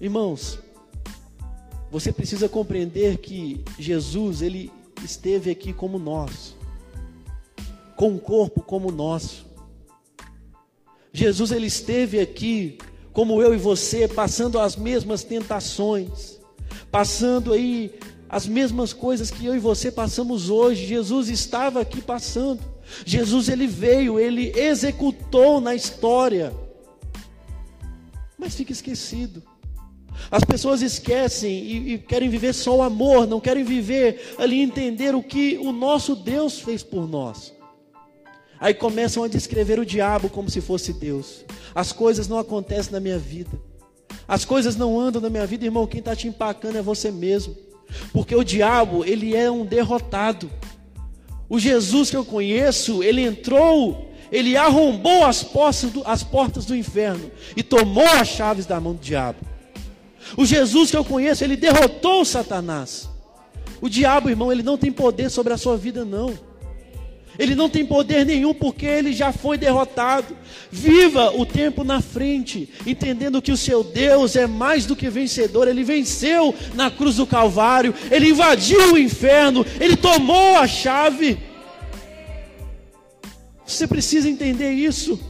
Irmãos, 0.00 0.58
você 1.90 2.10
precisa 2.10 2.48
compreender 2.48 3.18
que 3.18 3.62
Jesus, 3.78 4.40
ele 4.40 4.72
esteve 5.04 5.50
aqui 5.50 5.74
como 5.74 5.98
nós, 5.98 6.56
com 7.96 8.12
um 8.12 8.18
corpo 8.18 8.62
como 8.62 8.88
o 8.88 8.92
nosso. 8.92 9.46
Jesus, 11.12 11.52
ele 11.52 11.66
esteve 11.66 12.18
aqui 12.18 12.78
como 13.12 13.42
eu 13.42 13.54
e 13.54 13.58
você, 13.58 14.08
passando 14.08 14.58
as 14.58 14.74
mesmas 14.74 15.22
tentações, 15.22 16.37
passando 16.90 17.52
aí 17.52 17.92
as 18.28 18.46
mesmas 18.46 18.92
coisas 18.92 19.30
que 19.30 19.46
eu 19.46 19.54
e 19.54 19.58
você 19.58 19.90
passamos 19.90 20.50
hoje. 20.50 20.86
Jesus 20.86 21.28
estava 21.28 21.80
aqui 21.80 22.00
passando. 22.00 22.60
Jesus 23.04 23.48
ele 23.48 23.66
veio, 23.66 24.18
ele 24.18 24.52
executou 24.58 25.60
na 25.60 25.74
história. 25.74 26.52
Mas 28.38 28.54
fica 28.54 28.72
esquecido. 28.72 29.42
As 30.30 30.44
pessoas 30.44 30.82
esquecem 30.82 31.52
e, 31.52 31.94
e, 31.94 31.98
querem 31.98 32.28
viver 32.28 32.52
só 32.52 32.76
o 32.76 32.82
amor, 32.82 33.26
não 33.26 33.40
querem 33.40 33.64
viver 33.64 34.34
ali 34.36 34.60
entender 34.60 35.14
o 35.14 35.22
que 35.22 35.56
o 35.58 35.72
nosso 35.72 36.14
Deus 36.16 36.58
fez 36.58 36.82
por 36.82 37.08
nós. 37.08 37.54
Aí 38.60 38.74
começam 38.74 39.22
a 39.22 39.28
descrever 39.28 39.78
o 39.78 39.86
diabo 39.86 40.28
como 40.28 40.50
se 40.50 40.60
fosse 40.60 40.92
Deus. 40.92 41.44
As 41.74 41.92
coisas 41.92 42.26
não 42.26 42.38
acontecem 42.38 42.92
na 42.92 43.00
minha 43.00 43.18
vida. 43.18 43.58
As 44.26 44.44
coisas 44.44 44.76
não 44.76 44.98
andam 44.98 45.20
na 45.20 45.30
minha 45.30 45.46
vida, 45.46 45.64
irmão. 45.64 45.86
Quem 45.86 46.00
está 46.00 46.14
te 46.14 46.28
empacando 46.28 46.76
é 46.76 46.82
você 46.82 47.10
mesmo. 47.10 47.56
Porque 48.12 48.34
o 48.34 48.44
diabo, 48.44 49.04
ele 49.04 49.34
é 49.34 49.50
um 49.50 49.64
derrotado. 49.64 50.50
O 51.48 51.58
Jesus 51.58 52.10
que 52.10 52.16
eu 52.16 52.24
conheço, 52.24 53.02
ele 53.02 53.22
entrou, 53.22 54.12
ele 54.30 54.56
arrombou 54.56 55.24
as 55.24 55.42
portas 55.42 55.90
do, 55.90 56.02
as 56.06 56.22
portas 56.22 56.66
do 56.66 56.76
inferno 56.76 57.30
e 57.56 57.62
tomou 57.62 58.06
as 58.06 58.28
chaves 58.28 58.66
da 58.66 58.78
mão 58.78 58.92
do 58.92 59.00
diabo. 59.00 59.38
O 60.36 60.44
Jesus 60.44 60.90
que 60.90 60.96
eu 60.96 61.04
conheço, 61.04 61.42
ele 61.42 61.56
derrotou 61.56 62.24
Satanás. 62.24 63.08
O 63.80 63.88
diabo, 63.88 64.28
irmão, 64.28 64.52
ele 64.52 64.62
não 64.62 64.76
tem 64.76 64.92
poder 64.92 65.30
sobre 65.30 65.52
a 65.52 65.56
sua 65.56 65.76
vida, 65.76 66.04
não. 66.04 66.38
Ele 67.38 67.54
não 67.54 67.68
tem 67.68 67.86
poder 67.86 68.26
nenhum 68.26 68.52
porque 68.52 68.84
ele 68.84 69.12
já 69.12 69.32
foi 69.32 69.56
derrotado. 69.56 70.36
Viva 70.70 71.30
o 71.30 71.46
tempo 71.46 71.84
na 71.84 72.00
frente, 72.00 72.68
entendendo 72.84 73.40
que 73.40 73.52
o 73.52 73.56
seu 73.56 73.84
Deus 73.84 74.34
é 74.34 74.46
mais 74.46 74.84
do 74.84 74.96
que 74.96 75.08
vencedor. 75.08 75.68
Ele 75.68 75.84
venceu 75.84 76.52
na 76.74 76.90
cruz 76.90 77.16
do 77.16 77.26
Calvário, 77.26 77.94
ele 78.10 78.30
invadiu 78.30 78.94
o 78.94 78.98
inferno, 78.98 79.64
ele 79.80 79.96
tomou 79.96 80.56
a 80.56 80.66
chave. 80.66 81.38
Você 83.64 83.86
precisa 83.86 84.28
entender 84.28 84.72
isso. 84.72 85.20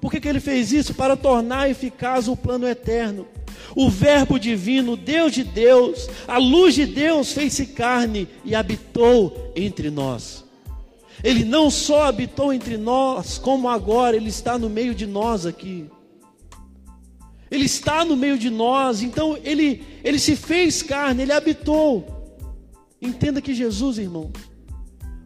Por 0.00 0.10
que, 0.10 0.20
que 0.20 0.28
ele 0.28 0.40
fez 0.40 0.72
isso? 0.72 0.94
Para 0.94 1.16
tornar 1.16 1.68
eficaz 1.68 2.28
o 2.28 2.36
plano 2.36 2.68
eterno. 2.68 3.26
O 3.74 3.90
Verbo 3.90 4.38
divino, 4.38 4.96
Deus 4.96 5.32
de 5.32 5.44
Deus, 5.44 6.08
a 6.26 6.38
luz 6.38 6.74
de 6.74 6.86
Deus 6.86 7.32
fez-se 7.32 7.66
carne 7.66 8.28
e 8.44 8.54
habitou 8.54 9.52
entre 9.54 9.90
nós. 9.90 10.44
Ele 11.22 11.44
não 11.44 11.70
só 11.70 12.04
habitou 12.04 12.52
entre 12.52 12.76
nós, 12.76 13.38
como 13.38 13.68
agora 13.68 14.16
ele 14.16 14.28
está 14.28 14.58
no 14.58 14.70
meio 14.70 14.94
de 14.94 15.06
nós 15.06 15.44
aqui. 15.44 15.86
Ele 17.50 17.64
está 17.64 18.04
no 18.04 18.16
meio 18.16 18.38
de 18.38 18.48
nós, 18.48 19.02
então 19.02 19.36
ele, 19.42 19.82
ele 20.04 20.18
se 20.18 20.36
fez 20.36 20.82
carne, 20.82 21.22
ele 21.22 21.32
habitou. 21.32 22.06
Entenda 23.02 23.40
que 23.40 23.54
Jesus, 23.54 23.98
irmão, 23.98 24.30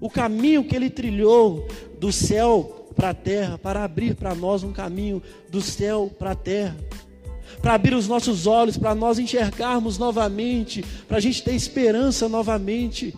o 0.00 0.08
caminho 0.08 0.64
que 0.64 0.74
ele 0.74 0.88
trilhou 0.88 1.68
do 2.00 2.10
céu 2.10 2.90
para 2.96 3.10
a 3.10 3.14
terra, 3.14 3.58
para 3.58 3.84
abrir 3.84 4.14
para 4.14 4.34
nós 4.34 4.62
um 4.62 4.72
caminho 4.72 5.22
do 5.50 5.60
céu 5.60 6.10
para 6.18 6.30
a 6.30 6.36
terra, 6.36 6.76
para 7.60 7.74
abrir 7.74 7.94
os 7.94 8.08
nossos 8.08 8.46
olhos, 8.46 8.78
para 8.78 8.94
nós 8.94 9.18
enxergarmos 9.18 9.98
novamente, 9.98 10.84
para 11.06 11.18
a 11.18 11.20
gente 11.20 11.42
ter 11.42 11.54
esperança 11.54 12.28
novamente 12.28 13.14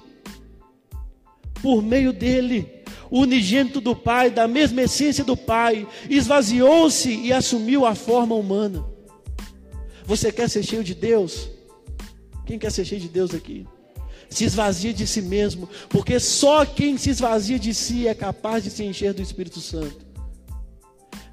por 1.66 1.82
meio 1.82 2.12
dele. 2.12 2.85
O 3.11 3.23
unigênito 3.23 3.80
do 3.80 3.96
Pai, 3.96 4.30
da 4.30 4.46
mesma 4.46 4.82
essência 4.82 5.25
do 5.25 5.37
Pai, 5.37 5.85
esvaziou-se 6.08 7.12
e 7.12 7.32
assumiu 7.32 7.85
a 7.85 7.92
forma 7.92 8.37
humana. 8.37 8.87
Você 10.04 10.30
quer 10.30 10.49
ser 10.49 10.62
cheio 10.62 10.85
de 10.85 10.94
Deus? 10.94 11.50
Quem 12.46 12.56
quer 12.56 12.70
ser 12.70 12.85
cheio 12.85 13.00
de 13.00 13.08
Deus 13.08 13.35
aqui? 13.35 13.66
Se 14.30 14.44
esvazia 14.44 14.94
de 14.94 15.08
si 15.08 15.20
mesmo, 15.20 15.68
porque 15.88 16.20
só 16.20 16.64
quem 16.64 16.96
se 16.96 17.11
esvazia 17.11 17.58
de 17.58 17.75
si 17.75 18.06
é 18.06 18.14
capaz 18.14 18.62
de 18.62 18.70
se 18.70 18.85
encher 18.85 19.12
do 19.12 19.20
Espírito 19.20 19.58
Santo. 19.58 20.06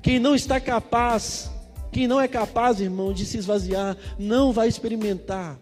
Quem 0.01 0.17
não 0.17 0.33
está 0.33 0.59
capaz, 0.59 1.51
quem 1.91 2.07
não 2.07 2.19
é 2.19 2.27
capaz, 2.27 2.81
irmão, 2.81 3.13
de 3.13 3.23
se 3.23 3.37
esvaziar, 3.37 3.95
não 4.17 4.51
vai 4.51 4.67
experimentar 4.67 5.59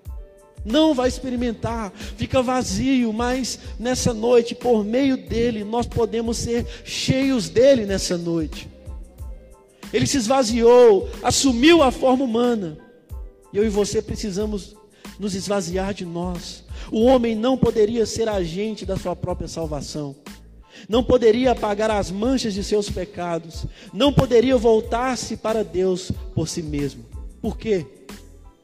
não 0.64 0.94
vai 0.94 1.08
experimentar, 1.08 1.92
fica 2.18 2.42
vazio, 2.42 3.12
mas 3.12 3.60
nessa 3.80 4.14
noite, 4.14 4.54
por 4.54 4.84
meio 4.84 5.18
dele, 5.18 5.64
nós 5.64 5.88
podemos 5.88 6.38
ser 6.38 6.66
cheios 6.84 7.50
dele 7.50 7.86
nessa 7.86 8.18
noite. 8.18 8.70
Ele 9.94 10.08
se 10.08 10.18
esvaziou, 10.18 11.10
assumiu 11.22 11.82
a 11.82 11.92
forma 11.92 12.24
humana. 12.24 12.78
Eu 13.54 13.66
e 13.66 13.70
você 13.70 14.02
precisamos 14.02 14.76
nos 15.20 15.36
esvaziar 15.36 15.94
de 15.94 16.06
nós. 16.06 16.64
O 16.92 17.04
homem 17.04 17.36
não 17.36 17.58
poderia 17.58 18.06
ser 18.06 18.30
agente 18.30 18.86
da 18.86 18.96
sua 18.96 19.16
própria 19.16 19.48
salvação. 19.48 20.16
Não 20.88 21.04
poderia 21.04 21.52
apagar 21.52 21.92
as 21.92 22.10
manchas 22.10 22.54
de 22.54 22.64
seus 22.64 22.90
pecados. 22.90 23.66
Não 23.94 24.14
poderia 24.14 24.56
voltar-se 24.58 25.38
para 25.38 25.64
Deus 25.64 26.12
por 26.34 26.48
si 26.48 26.64
mesmo. 26.64 27.04
Por 27.42 27.58
quê? 27.58 27.86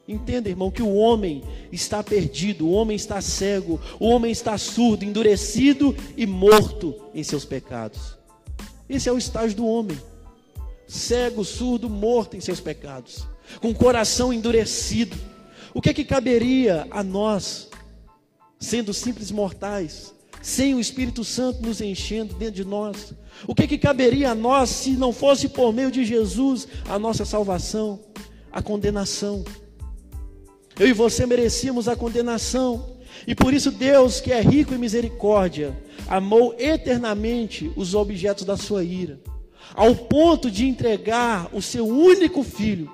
Entenda, 0.08 0.48
irmão, 0.48 0.70
que 0.70 0.82
o 0.82 0.94
homem 0.94 1.44
está 1.70 2.02
perdido, 2.02 2.66
o 2.66 2.72
homem 2.72 2.96
está 2.96 3.20
cego, 3.20 3.78
o 4.00 4.08
homem 4.08 4.32
está 4.32 4.56
surdo, 4.56 5.04
endurecido 5.04 5.94
e 6.16 6.24
morto 6.26 6.98
em 7.14 7.22
seus 7.22 7.44
pecados. 7.44 8.16
Esse 8.88 9.06
é 9.06 9.12
o 9.12 9.18
estágio 9.18 9.58
do 9.58 9.66
homem. 9.66 10.00
Cego, 10.86 11.44
surdo, 11.44 11.90
morto 11.90 12.38
em 12.38 12.40
seus 12.40 12.58
pecados, 12.58 13.28
com 13.60 13.68
o 13.68 13.74
coração 13.74 14.32
endurecido. 14.32 15.14
O 15.74 15.82
que 15.82 15.90
é 15.90 15.94
que 15.94 16.06
caberia 16.06 16.86
a 16.90 17.02
nós, 17.04 17.68
sendo 18.58 18.94
simples 18.94 19.30
mortais, 19.30 20.14
sem 20.40 20.74
o 20.74 20.80
Espírito 20.80 21.22
Santo 21.22 21.60
nos 21.60 21.82
enchendo 21.82 22.32
dentro 22.32 22.54
de 22.54 22.64
nós? 22.64 23.12
O 23.46 23.54
que 23.54 23.64
é 23.64 23.66
que 23.66 23.76
caberia 23.76 24.30
a 24.30 24.34
nós 24.34 24.70
se 24.70 24.92
não 24.92 25.12
fosse 25.12 25.50
por 25.50 25.70
meio 25.70 25.90
de 25.90 26.02
Jesus 26.02 26.66
a 26.88 26.98
nossa 26.98 27.26
salvação? 27.26 28.00
A 28.50 28.62
condenação. 28.62 29.44
Eu 30.78 30.86
e 30.86 30.92
você 30.92 31.26
merecíamos 31.26 31.88
a 31.88 31.96
condenação. 31.96 32.98
E 33.26 33.34
por 33.34 33.52
isso 33.52 33.70
Deus, 33.70 34.20
que 34.20 34.32
é 34.32 34.40
rico 34.40 34.72
em 34.72 34.78
misericórdia, 34.78 35.76
amou 36.06 36.54
eternamente 36.58 37.70
os 37.76 37.94
objetos 37.94 38.44
da 38.44 38.56
sua 38.56 38.84
ira, 38.84 39.18
ao 39.74 39.94
ponto 39.94 40.50
de 40.50 40.66
entregar 40.66 41.48
o 41.52 41.60
seu 41.60 41.86
único 41.86 42.42
filho, 42.44 42.90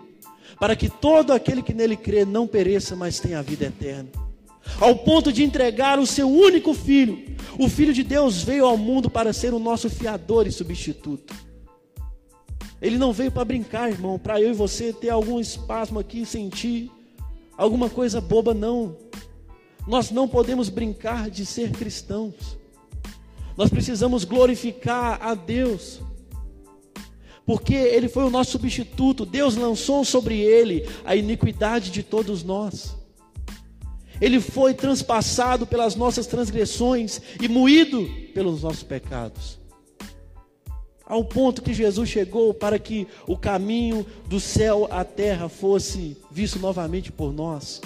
para 0.59 0.75
que 0.75 0.89
todo 0.89 1.33
aquele 1.33 1.63
que 1.63 1.75
nele 1.75 1.97
crê 1.97 2.25
não 2.25 2.47
pereça, 2.47 2.97
mas 2.97 3.21
tenha 3.21 3.39
a 3.39 3.43
vida 3.43 3.67
eterna. 3.67 4.09
Ao 4.81 4.97
ponto 4.97 5.31
de 5.31 5.45
entregar 5.45 5.99
o 5.99 6.07
seu 6.07 6.29
único 6.29 6.73
filho, 6.73 7.23
o 7.59 7.69
filho 7.69 7.93
de 7.93 8.03
Deus 8.03 8.43
veio 8.43 8.65
ao 8.65 8.79
mundo 8.79 9.11
para 9.11 9.33
ser 9.33 9.53
o 9.53 9.59
nosso 9.59 9.91
fiador 9.91 10.47
e 10.47 10.53
substituto. 10.53 11.35
Ele 12.81 12.97
não 12.97 13.13
veio 13.13 13.31
para 13.31 13.45
brincar, 13.45 13.91
irmão, 13.91 14.19
para 14.19 14.41
eu 14.41 14.51
e 14.51 14.55
você 14.55 14.93
ter 14.93 15.11
algum 15.11 15.39
espasmo 15.39 15.99
aqui, 15.99 16.25
sentir 16.25 16.91
alguma 17.57 17.89
coisa 17.89 18.21
boba, 18.21 18.53
não. 18.55 18.97
Nós 19.87 20.11
não 20.11 20.27
podemos 20.27 20.69
brincar 20.69 21.31
de 21.31 21.45
ser 21.45 21.71
cristãos. 21.73 22.59
Nós 23.57 23.71
precisamos 23.71 24.25
glorificar 24.25 25.19
a 25.23 25.35
Deus. 25.35 26.01
Porque 27.47 27.75
Ele 27.75 28.09
foi 28.09 28.25
o 28.25 28.31
nosso 28.31 28.53
substituto. 28.53 29.27
Deus 29.27 29.57
lançou 29.57 30.05
sobre 30.05 30.41
Ele 30.41 30.89
a 31.05 31.15
iniquidade 31.15 31.91
de 31.91 32.03
todos 32.03 32.43
nós. 32.43 32.97
Ele 34.21 34.41
foi 34.41 34.73
transpassado 34.75 35.67
pelas 35.67 35.97
nossas 35.97 36.27
transgressões 36.27 37.21
e 37.41 37.49
moído 37.49 38.09
pelos 38.33 38.63
nossos 38.63 38.83
pecados. 38.83 39.59
Ao 41.07 41.25
ponto 41.25 41.63
que 41.63 41.75
Jesus 41.75 42.09
chegou 42.09 42.55
para 42.55 42.79
que 42.79 43.07
o 43.27 43.37
caminho 43.37 44.07
do 44.27 44.41
céu 44.41 44.89
à 44.91 45.05
terra 45.05 45.49
fosse 45.49 46.17
visto 46.31 46.59
novamente 46.59 47.13
por 47.13 47.33
nós. 47.33 47.81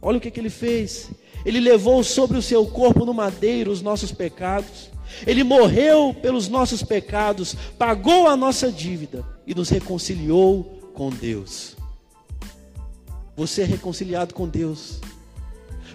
Olha 0.00 0.18
o 0.18 0.20
que, 0.20 0.30
que 0.30 0.40
ele 0.40 0.50
fez. 0.50 1.10
Ele 1.44 1.60
levou 1.60 2.02
sobre 2.02 2.38
o 2.38 2.42
seu 2.42 2.66
corpo 2.66 3.04
no 3.04 3.12
madeiro 3.12 3.70
os 3.70 3.82
nossos 3.82 4.10
pecados. 4.10 4.90
Ele 5.26 5.42
morreu 5.42 6.14
pelos 6.14 6.48
nossos 6.48 6.82
pecados, 6.82 7.54
pagou 7.78 8.26
a 8.26 8.36
nossa 8.36 8.70
dívida 8.70 9.24
e 9.46 9.54
nos 9.54 9.68
reconciliou 9.68 10.64
com 10.94 11.10
Deus. 11.10 11.76
Você 13.36 13.62
é 13.62 13.64
reconciliado 13.64 14.34
com 14.34 14.48
Deus. 14.48 15.00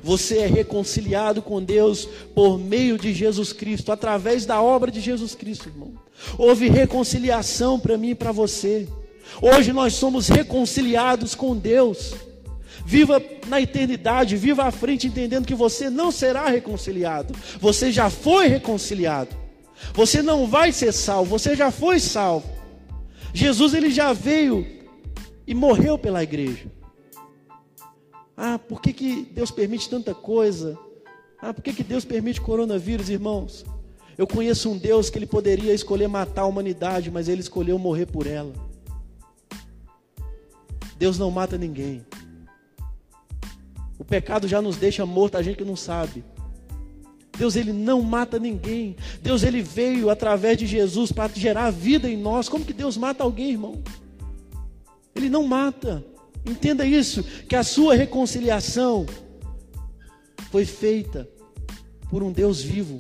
Você 0.03 0.39
é 0.39 0.48
reconciliado 0.48 1.41
com 1.41 1.63
Deus 1.63 2.07
por 2.36 2.60
meio 2.60 2.98
de 2.98 3.13
Jesus 3.13 3.53
Cristo, 3.53 3.91
através 3.91 4.45
da 4.45 4.62
obra 4.62 4.91
de 4.91 5.00
Jesus 5.00 5.33
Cristo, 5.33 5.69
irmão. 5.69 5.93
Houve 6.38 6.67
reconciliação 6.67 7.79
para 7.79 7.98
mim 7.98 8.10
e 8.10 8.15
para 8.15 8.33
você. 8.33 8.88
Hoje 9.41 9.72
nós 9.72 9.93
somos 9.93 10.27
reconciliados 10.27 11.33
com 11.33 11.55
Deus. 11.55 12.13
Viva 12.86 13.24
na 13.48 13.62
eternidade, 13.62 14.36
viva 14.36 14.65
à 14.65 14.72
frente 14.72 15.07
entendendo 15.07 15.45
que 15.45 15.55
você 15.55 15.89
não 15.89 16.12
será 16.12 16.50
reconciliado. 16.50 17.33
Você 17.62 17.89
já 17.89 18.09
foi 18.09 18.48
reconciliado. 18.48 19.33
Você 19.94 20.22
não 20.22 20.48
vai 20.48 20.72
ser 20.74 20.92
salvo, 20.92 21.29
você 21.29 21.55
já 21.55 21.72
foi 21.72 22.00
salvo. 22.00 22.48
Jesus 23.33 23.74
ele 23.74 23.89
já 23.89 24.11
veio 24.11 24.66
e 25.48 25.53
morreu 25.55 25.98
pela 25.98 26.22
igreja. 26.22 26.66
Ah, 28.35 28.57
por 28.57 28.81
que, 28.81 28.93
que 28.93 29.25
Deus 29.31 29.51
permite 29.51 29.89
tanta 29.89 30.13
coisa? 30.13 30.77
Ah, 31.39 31.53
por 31.53 31.61
que, 31.61 31.74
que 31.74 31.83
Deus 31.83 32.05
permite 32.05 32.41
coronavírus, 32.41 33.09
irmãos? 33.09 33.65
Eu 34.17 34.27
conheço 34.27 34.69
um 34.69 34.77
Deus 34.77 35.09
que 35.09 35.17
ele 35.17 35.25
poderia 35.25 35.74
escolher 35.74 36.07
matar 36.07 36.43
a 36.43 36.46
humanidade, 36.46 37.11
mas 37.11 37.27
ele 37.27 37.41
escolheu 37.41 37.77
morrer 37.79 38.05
por 38.05 38.27
ela. 38.27 38.53
Deus 40.98 41.17
não 41.17 41.31
mata 41.31 41.57
ninguém. 41.57 42.05
O 43.98 44.05
pecado 44.05 44.48
já 44.48 44.61
nos 44.61 44.77
deixa 44.77 45.05
morto, 45.05 45.37
a 45.37 45.41
gente 45.41 45.57
que 45.57 45.65
não 45.65 45.75
sabe. 45.75 46.24
Deus 47.37 47.55
ele 47.55 47.74
não 47.74 48.01
mata 48.01 48.37
ninguém. 48.37 48.96
Deus 49.22 49.43
ele 49.43 49.61
veio 49.61 50.09
através 50.09 50.57
de 50.57 50.67
Jesus 50.67 51.11
para 51.11 51.33
gerar 51.33 51.72
vida 51.72 52.09
em 52.09 52.15
nós. 52.15 52.48
Como 52.48 52.63
que 52.63 52.74
Deus 52.74 52.96
mata 52.96 53.24
alguém, 53.24 53.51
irmão? 53.51 53.81
Ele 55.15 55.29
não 55.29 55.48
mata. 55.48 56.05
Entenda 56.46 56.86
isso, 56.86 57.24
que 57.48 57.56
a 57.56 57.64
sua 57.64 57.96
reconciliação 57.96 59.06
foi 60.51 60.66
feita 60.66 61.27
por 62.10 62.22
um 62.22 62.32
Deus 62.32 62.62
vivo. 62.62 62.98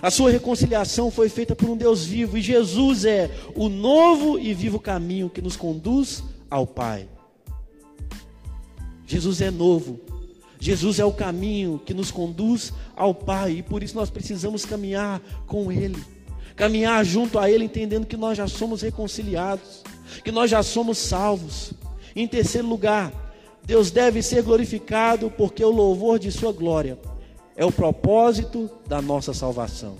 A 0.00 0.10
sua 0.10 0.30
reconciliação 0.30 1.10
foi 1.10 1.28
feita 1.28 1.54
por 1.54 1.68
um 1.68 1.76
Deus 1.76 2.04
vivo 2.04 2.38
e 2.38 2.42
Jesus 2.42 3.04
é 3.04 3.30
o 3.54 3.68
novo 3.68 4.38
e 4.38 4.54
vivo 4.54 4.80
caminho 4.80 5.28
que 5.28 5.42
nos 5.42 5.56
conduz 5.56 6.22
ao 6.50 6.66
Pai. 6.66 7.08
Jesus 9.06 9.40
é 9.40 9.50
novo. 9.50 10.00
Jesus 10.58 10.98
é 10.98 11.04
o 11.04 11.12
caminho 11.12 11.80
que 11.84 11.92
nos 11.92 12.10
conduz 12.10 12.72
ao 12.96 13.14
Pai 13.14 13.52
e 13.58 13.62
por 13.62 13.82
isso 13.82 13.96
nós 13.96 14.10
precisamos 14.10 14.64
caminhar 14.64 15.20
com 15.46 15.70
Ele. 15.70 16.02
Caminhar 16.56 17.04
junto 17.04 17.38
a 17.38 17.50
Ele, 17.50 17.64
entendendo 17.64 18.06
que 18.06 18.16
nós 18.16 18.38
já 18.38 18.46
somos 18.46 18.82
reconciliados, 18.82 19.82
que 20.24 20.30
nós 20.30 20.50
já 20.50 20.62
somos 20.62 20.98
salvos. 20.98 21.72
Em 22.14 22.26
terceiro 22.26 22.68
lugar, 22.68 23.12
Deus 23.64 23.90
deve 23.90 24.22
ser 24.22 24.42
glorificado 24.42 25.30
porque 25.30 25.64
o 25.64 25.70
louvor 25.70 26.18
de 26.18 26.30
Sua 26.30 26.52
glória 26.52 26.98
é 27.56 27.64
o 27.64 27.72
propósito 27.72 28.70
da 28.86 29.00
nossa 29.00 29.32
salvação. 29.32 29.96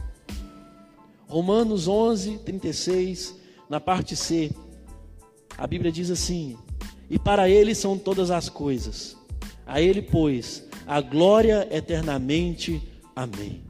Romanos 1.27 1.89
11, 1.89 2.39
36, 2.39 3.37
na 3.69 3.81
parte 3.81 4.15
C, 4.15 4.51
a 5.57 5.67
Bíblia 5.67 5.93
diz 5.93 6.11
assim: 6.11 6.59
E 7.09 7.19
para 7.19 7.49
Ele 7.49 7.75
são 7.75 7.97
todas 7.97 8.31
as 8.31 8.49
coisas, 8.49 9.17
a 9.67 9.81
Ele, 9.81 10.03
pois, 10.03 10.69
a 10.87 11.01
glória 11.01 11.67
eternamente. 11.71 12.83
Amém. 13.15 13.65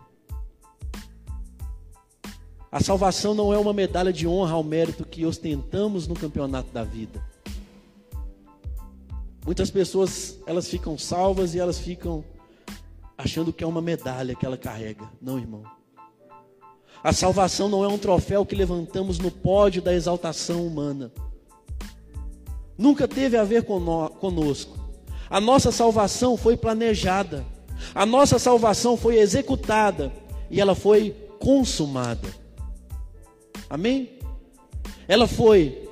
A 2.71 2.81
salvação 2.81 3.35
não 3.35 3.53
é 3.53 3.59
uma 3.59 3.75
medalha 3.75 4.13
de 4.13 4.27
honra 4.27 4.55
ao 4.55 4.65
mérito 4.65 5.05
que 5.05 5.27
ostentamos 5.27 6.09
no 6.09 6.15
campeonato 6.15 6.73
da 6.73 6.83
vida. 6.83 7.23
Muitas 9.45 9.71
pessoas, 9.71 10.39
elas 10.47 10.69
ficam 10.69 10.97
salvas 10.97 11.55
e 11.55 11.59
elas 11.59 11.79
ficam 11.79 12.25
achando 13.19 13.53
que 13.53 13.65
é 13.65 13.67
uma 13.67 13.83
medalha 13.83 14.35
que 14.35 14.47
ela 14.47 14.57
carrega. 14.57 15.09
Não, 15.21 15.39
irmão. 15.39 15.65
A 17.03 17.13
salvação 17.13 17.69
não 17.69 17.85
é 17.85 17.89
um 17.89 17.99
troféu 17.99 18.47
que 18.47 18.55
levantamos 18.55 19.19
no 19.19 19.31
pódio 19.31 19.83
da 19.83 19.93
exaltação 19.93 20.65
humana. 20.65 21.11
Nunca 22.79 23.09
teve 23.09 23.37
a 23.37 23.43
ver 23.43 23.65
conosco. 23.65 24.79
A 25.29 25.41
nossa 25.41 25.73
salvação 25.73 26.37
foi 26.37 26.57
planejada. 26.57 27.45
A 27.95 28.07
nossa 28.07 28.39
salvação 28.39 28.97
foi 28.97 29.19
executada 29.19 30.13
e 30.49 30.61
ela 30.61 30.75
foi 30.75 31.17
consumada. 31.41 32.29
Amém? 33.69 34.19
Ela 35.09 35.27
foi 35.27 35.89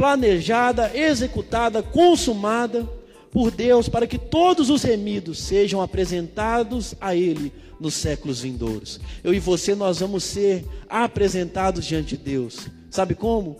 planejada, 0.00 0.96
executada, 0.96 1.82
consumada 1.82 2.88
por 3.30 3.50
Deus 3.50 3.86
para 3.86 4.06
que 4.06 4.16
todos 4.16 4.70
os 4.70 4.82
remidos 4.82 5.38
sejam 5.38 5.82
apresentados 5.82 6.94
a 6.98 7.14
Ele 7.14 7.52
nos 7.78 7.92
séculos 7.92 8.40
vindouros. 8.40 8.98
Eu 9.22 9.34
e 9.34 9.38
você, 9.38 9.74
nós 9.74 10.00
vamos 10.00 10.24
ser 10.24 10.64
apresentados 10.88 11.84
diante 11.84 12.16
de 12.16 12.24
Deus. 12.24 12.66
Sabe 12.90 13.14
como? 13.14 13.58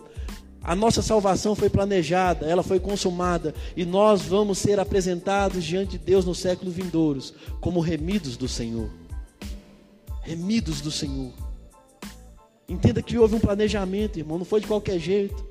A 0.63 0.75
nossa 0.75 1.03
salvação 1.03 1.55
foi 1.55 1.69
planejada, 1.69 2.47
ela 2.47 2.63
foi 2.63 2.81
consumada, 2.81 3.55
e 3.77 3.85
nós 3.85 4.23
vamos 4.23 4.57
ser 4.57 4.81
apresentados 4.81 5.63
diante 5.63 5.99
de 5.99 5.99
Deus 5.99 6.25
nos 6.25 6.39
séculos 6.39 6.73
vindouros, 6.73 7.35
como 7.61 7.81
remidos 7.81 8.39
do 8.39 8.49
Senhor. 8.49 8.89
Remidos 10.23 10.81
do 10.81 10.91
Senhor. 10.91 11.35
Entenda 12.67 13.03
que 13.03 13.19
houve 13.19 13.35
um 13.35 13.41
planejamento, 13.41 14.19
irmão, 14.19 14.39
não 14.39 14.45
foi 14.47 14.63
de 14.63 14.67
qualquer 14.67 14.99
jeito. 14.99 15.50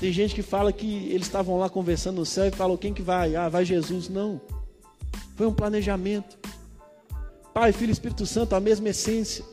Tem 0.00 0.12
gente 0.12 0.34
que 0.34 0.42
fala 0.42 0.72
que 0.72 1.08
eles 1.10 1.26
estavam 1.26 1.58
lá 1.58 1.68
conversando 1.68 2.16
no 2.16 2.26
céu 2.26 2.46
e 2.46 2.50
falam 2.50 2.76
quem 2.76 2.94
que 2.94 3.02
vai? 3.02 3.34
Ah, 3.34 3.48
vai 3.48 3.64
Jesus. 3.64 4.08
Não. 4.08 4.40
Foi 5.36 5.46
um 5.46 5.52
planejamento. 5.52 6.38
Pai, 7.52 7.72
Filho 7.72 7.90
e 7.90 7.92
Espírito 7.92 8.24
Santo, 8.24 8.54
a 8.54 8.60
mesma 8.60 8.88
essência. 8.90 9.44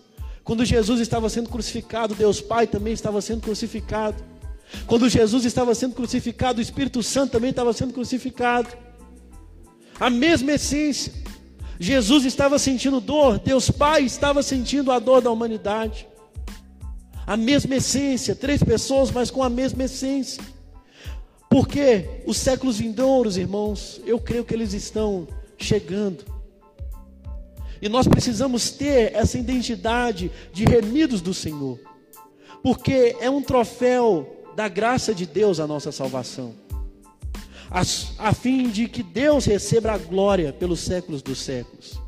Quando 0.43 0.63
Jesus 0.63 0.99
estava 0.99 1.27
sendo 1.27 1.49
crucificado, 1.49 2.13
Deus 2.13 2.39
Pai 2.39 2.67
também 2.67 2.93
estava 2.93 3.19
sendo 3.21 3.41
crucificado. 3.41 4.23
Quando 4.85 5.09
Jesus 5.09 5.45
estava 5.45 5.73
sendo 5.73 5.95
crucificado, 5.95 6.59
o 6.59 6.61
Espírito 6.61 7.01
Santo 7.01 7.31
também 7.31 7.49
estava 7.49 7.73
sendo 7.73 7.93
crucificado. 7.93 8.69
A 9.99 10.09
mesma 10.09 10.51
essência. 10.51 11.11
Jesus 11.79 12.25
estava 12.25 12.59
sentindo 12.59 13.01
dor, 13.01 13.39
Deus 13.39 13.69
Pai 13.71 14.03
estava 14.03 14.41
sentindo 14.43 14.91
a 14.91 14.99
dor 14.99 15.21
da 15.21 15.31
humanidade. 15.31 16.07
A 17.25 17.35
mesma 17.35 17.75
essência, 17.75 18.35
três 18.35 18.61
pessoas, 18.61 19.11
mas 19.11 19.31
com 19.31 19.41
a 19.41 19.49
mesma 19.49 19.83
essência. 19.83 20.43
Porque 21.49 22.21
os 22.25 22.37
séculos 22.37 22.77
vindouros, 22.77 23.37
irmãos, 23.37 24.01
eu 24.05 24.19
creio 24.19 24.45
que 24.45 24.53
eles 24.53 24.73
estão 24.73 25.27
chegando. 25.57 26.23
E 27.81 27.89
nós 27.89 28.07
precisamos 28.07 28.71
ter 28.71 29.13
essa 29.13 29.37
identidade 29.37 30.31
de 30.53 30.65
remidos 30.65 31.21
do 31.21 31.33
Senhor. 31.33 31.79
Porque 32.61 33.15
é 33.19 33.29
um 33.29 33.41
troféu 33.41 34.43
da 34.55 34.67
graça 34.67 35.13
de 35.13 35.25
Deus 35.25 35.59
a 35.59 35.67
nossa 35.67 35.91
salvação. 35.91 36.53
A, 37.69 37.81
a 38.29 38.33
fim 38.33 38.69
de 38.69 38.87
que 38.87 39.03
Deus 39.03 39.45
receba 39.45 39.91
a 39.91 39.97
glória 39.97 40.53
pelos 40.53 40.79
séculos 40.79 41.21
dos 41.21 41.39
séculos. 41.39 41.99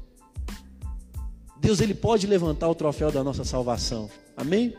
Deus 1.60 1.82
ele 1.82 1.93
pode 1.93 2.27
levantar 2.27 2.69
o 2.69 2.75
troféu 2.75 3.12
da 3.12 3.23
nossa 3.23 3.43
salvação. 3.43 4.10
Amém? 4.36 4.73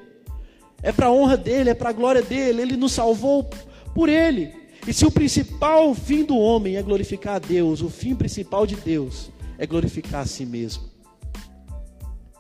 É 0.83 0.93
para 0.93 1.07
a 1.07 1.13
honra 1.13 1.37
dele, 1.37 1.71
é 1.71 1.75
para 1.75 1.91
a 1.91 1.93
glória 1.93 2.23
dele. 2.23 2.63
Ele 2.63 2.77
nos 2.77 2.93
salvou 2.93 3.49
por 3.95 4.09
ele. 4.09 4.53
E 4.87 4.93
se 4.93 5.05
o 5.05 5.11
principal 5.11 5.95
fim 5.95 6.25
do 6.25 6.37
homem 6.37 6.77
é 6.77 6.83
glorificar 6.83 7.37
a 7.37 7.39
Deus, 7.39 7.83
o 7.83 7.91
fim 7.91 8.15
principal 8.15 8.67
de 8.67 8.77
Deus 8.77 9.31
é 9.59 9.67
glorificar 9.67 10.23
a 10.23 10.27
si 10.27 10.47
mesmo. 10.47 10.85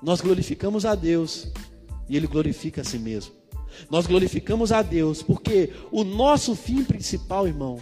Nós 0.00 0.20
glorificamos 0.20 0.86
a 0.86 0.94
Deus 0.94 1.48
e 2.08 2.16
ele 2.16 2.26
glorifica 2.26 2.80
a 2.80 2.84
si 2.84 2.98
mesmo. 2.98 3.32
Nós 3.90 4.06
glorificamos 4.06 4.72
a 4.72 4.82
Deus 4.82 5.22
porque 5.22 5.72
o 5.90 6.04
nosso 6.04 6.54
fim 6.54 6.84
principal, 6.84 7.46
irmão, 7.46 7.78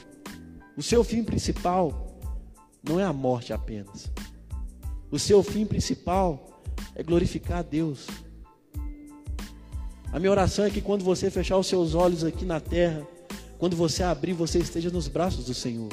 o 0.77 0.83
seu 0.83 1.05
fim 1.05 1.23
principal 1.23 2.19
não 2.83 2.99
é 2.99 3.05
a 3.05 3.13
morte 3.13 3.53
apenas. 3.53 4.11
O 5.11 5.19
seu 5.19 5.43
fim 5.43 5.65
principal 5.65 6.63
é 6.95 7.03
glorificar 7.03 7.59
a 7.59 7.63
Deus. 7.63 8.07
A 10.17 10.19
minha 10.19 10.31
oração 10.31 10.65
é 10.65 10.71
que 10.71 10.81
quando 10.81 11.05
você 11.05 11.31
fechar 11.31 11.59
os 11.59 11.67
seus 11.67 11.95
olhos 11.95 12.25
aqui 12.25 12.47
na 12.47 12.59
terra, 12.59 13.07
quando 13.59 13.77
você 13.77 14.03
abrir, 14.03 14.33
você 14.33 14.59
esteja 14.59 14.89
nos 14.89 15.09
braços 15.09 15.45
do 15.45 15.53
Senhor. 15.53 15.93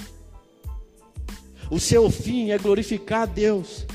O 1.69 1.77
seu 1.77 2.09
fim 2.09 2.51
é 2.51 2.57
glorificar 2.57 3.23
a 3.23 3.25
Deus, 3.25 3.85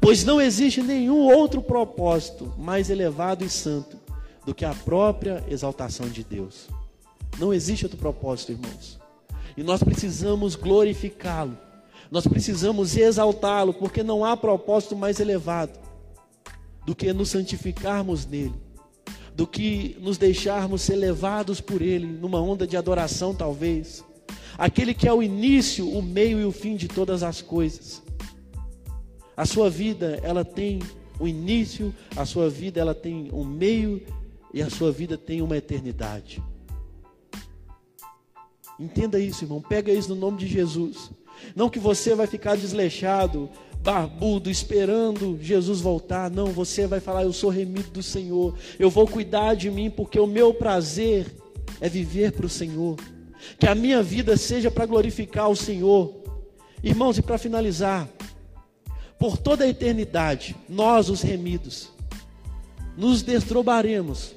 pois 0.00 0.24
não 0.24 0.40
existe 0.40 0.82
nenhum 0.82 1.30
outro 1.30 1.60
propósito 1.60 2.50
mais 2.56 2.88
elevado 2.88 3.44
e 3.44 3.50
santo 3.50 3.98
do 4.46 4.54
que 4.54 4.64
a 4.64 4.72
própria 4.72 5.44
exaltação 5.50 6.08
de 6.08 6.24
Deus. 6.24 6.66
Não 7.38 7.52
existe 7.52 7.84
outro 7.84 7.98
propósito, 7.98 8.52
irmãos. 8.52 8.98
E 9.54 9.62
nós 9.62 9.82
precisamos 9.82 10.56
glorificá-lo. 10.56 11.58
Nós 12.10 12.26
precisamos 12.26 12.96
exaltá-lo, 12.96 13.74
porque 13.74 14.02
não 14.02 14.24
há 14.24 14.34
propósito 14.34 14.96
mais 14.96 15.20
elevado 15.20 15.78
do 16.86 16.94
que 16.94 17.12
nos 17.12 17.28
santificarmos 17.28 18.24
nele 18.24 18.63
do 19.34 19.46
que 19.46 19.96
nos 20.00 20.16
deixarmos 20.16 20.82
ser 20.82 20.96
levados 20.96 21.60
por 21.60 21.82
Ele 21.82 22.06
numa 22.06 22.40
onda 22.40 22.66
de 22.66 22.76
adoração, 22.76 23.34
talvez. 23.34 24.04
Aquele 24.56 24.94
que 24.94 25.08
é 25.08 25.12
o 25.12 25.22
início, 25.22 25.88
o 25.88 26.00
meio 26.00 26.40
e 26.40 26.44
o 26.44 26.52
fim 26.52 26.76
de 26.76 26.86
todas 26.86 27.22
as 27.22 27.42
coisas. 27.42 28.02
A 29.36 29.44
sua 29.44 29.68
vida, 29.68 30.20
ela 30.22 30.44
tem 30.44 30.78
o 31.18 31.26
início, 31.26 31.92
a 32.16 32.24
sua 32.24 32.48
vida, 32.48 32.80
ela 32.80 32.94
tem 32.94 33.30
um 33.32 33.44
meio 33.44 34.00
e 34.52 34.62
a 34.62 34.70
sua 34.70 34.92
vida 34.92 35.18
tem 35.18 35.42
uma 35.42 35.56
eternidade. 35.56 36.40
Entenda 38.78 39.18
isso, 39.18 39.44
irmão. 39.44 39.60
Pega 39.60 39.92
isso 39.92 40.10
no 40.10 40.20
nome 40.20 40.38
de 40.38 40.46
Jesus. 40.46 41.10
Não 41.54 41.68
que 41.68 41.78
você 41.78 42.14
vai 42.14 42.28
ficar 42.28 42.56
desleixado, 42.56 43.50
barbudo, 43.84 44.50
esperando 44.50 45.38
Jesus 45.40 45.82
voltar. 45.82 46.30
Não, 46.30 46.46
você 46.46 46.86
vai 46.86 47.00
falar: 47.00 47.22
Eu 47.22 47.32
sou 47.32 47.50
remido 47.50 47.90
do 47.90 48.02
Senhor. 48.02 48.54
Eu 48.78 48.88
vou 48.88 49.06
cuidar 49.06 49.54
de 49.54 49.70
mim, 49.70 49.90
porque 49.90 50.18
o 50.18 50.26
meu 50.26 50.54
prazer 50.54 51.26
é 51.80 51.88
viver 51.88 52.32
para 52.32 52.46
o 52.46 52.48
Senhor. 52.48 52.96
Que 53.58 53.66
a 53.66 53.74
minha 53.74 54.02
vida 54.02 54.38
seja 54.38 54.70
para 54.70 54.86
glorificar 54.86 55.50
o 55.50 55.56
Senhor. 55.56 56.14
Irmãos, 56.82 57.18
e 57.18 57.22
para 57.22 57.36
finalizar, 57.36 58.08
por 59.18 59.36
toda 59.36 59.64
a 59.64 59.68
eternidade, 59.68 60.56
nós, 60.68 61.10
os 61.10 61.20
remidos, 61.20 61.90
nos 62.96 63.22
destrobaremos 63.22 64.34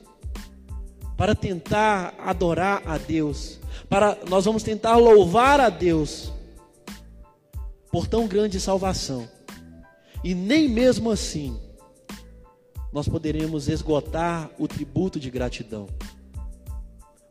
para 1.15 1.33
tentar 1.33 2.13
adorar 2.19 2.83
a 2.85 2.97
Deus, 2.97 3.59
para 3.89 4.17
nós 4.29 4.45
vamos 4.45 4.61
tentar 4.61 4.97
louvar 4.97 5.59
a 5.59 5.69
Deus 5.69 6.31
por 7.91 8.07
tão 8.07 8.27
grande 8.27 8.59
salvação. 8.59 9.36
E 10.27 10.35
nem 10.35 10.67
mesmo 10.67 11.09
assim 11.09 11.57
nós 12.91 13.07
poderemos 13.07 13.69
esgotar 13.69 14.51
o 14.59 14.67
tributo 14.67 15.21
de 15.21 15.31
gratidão. 15.31 15.87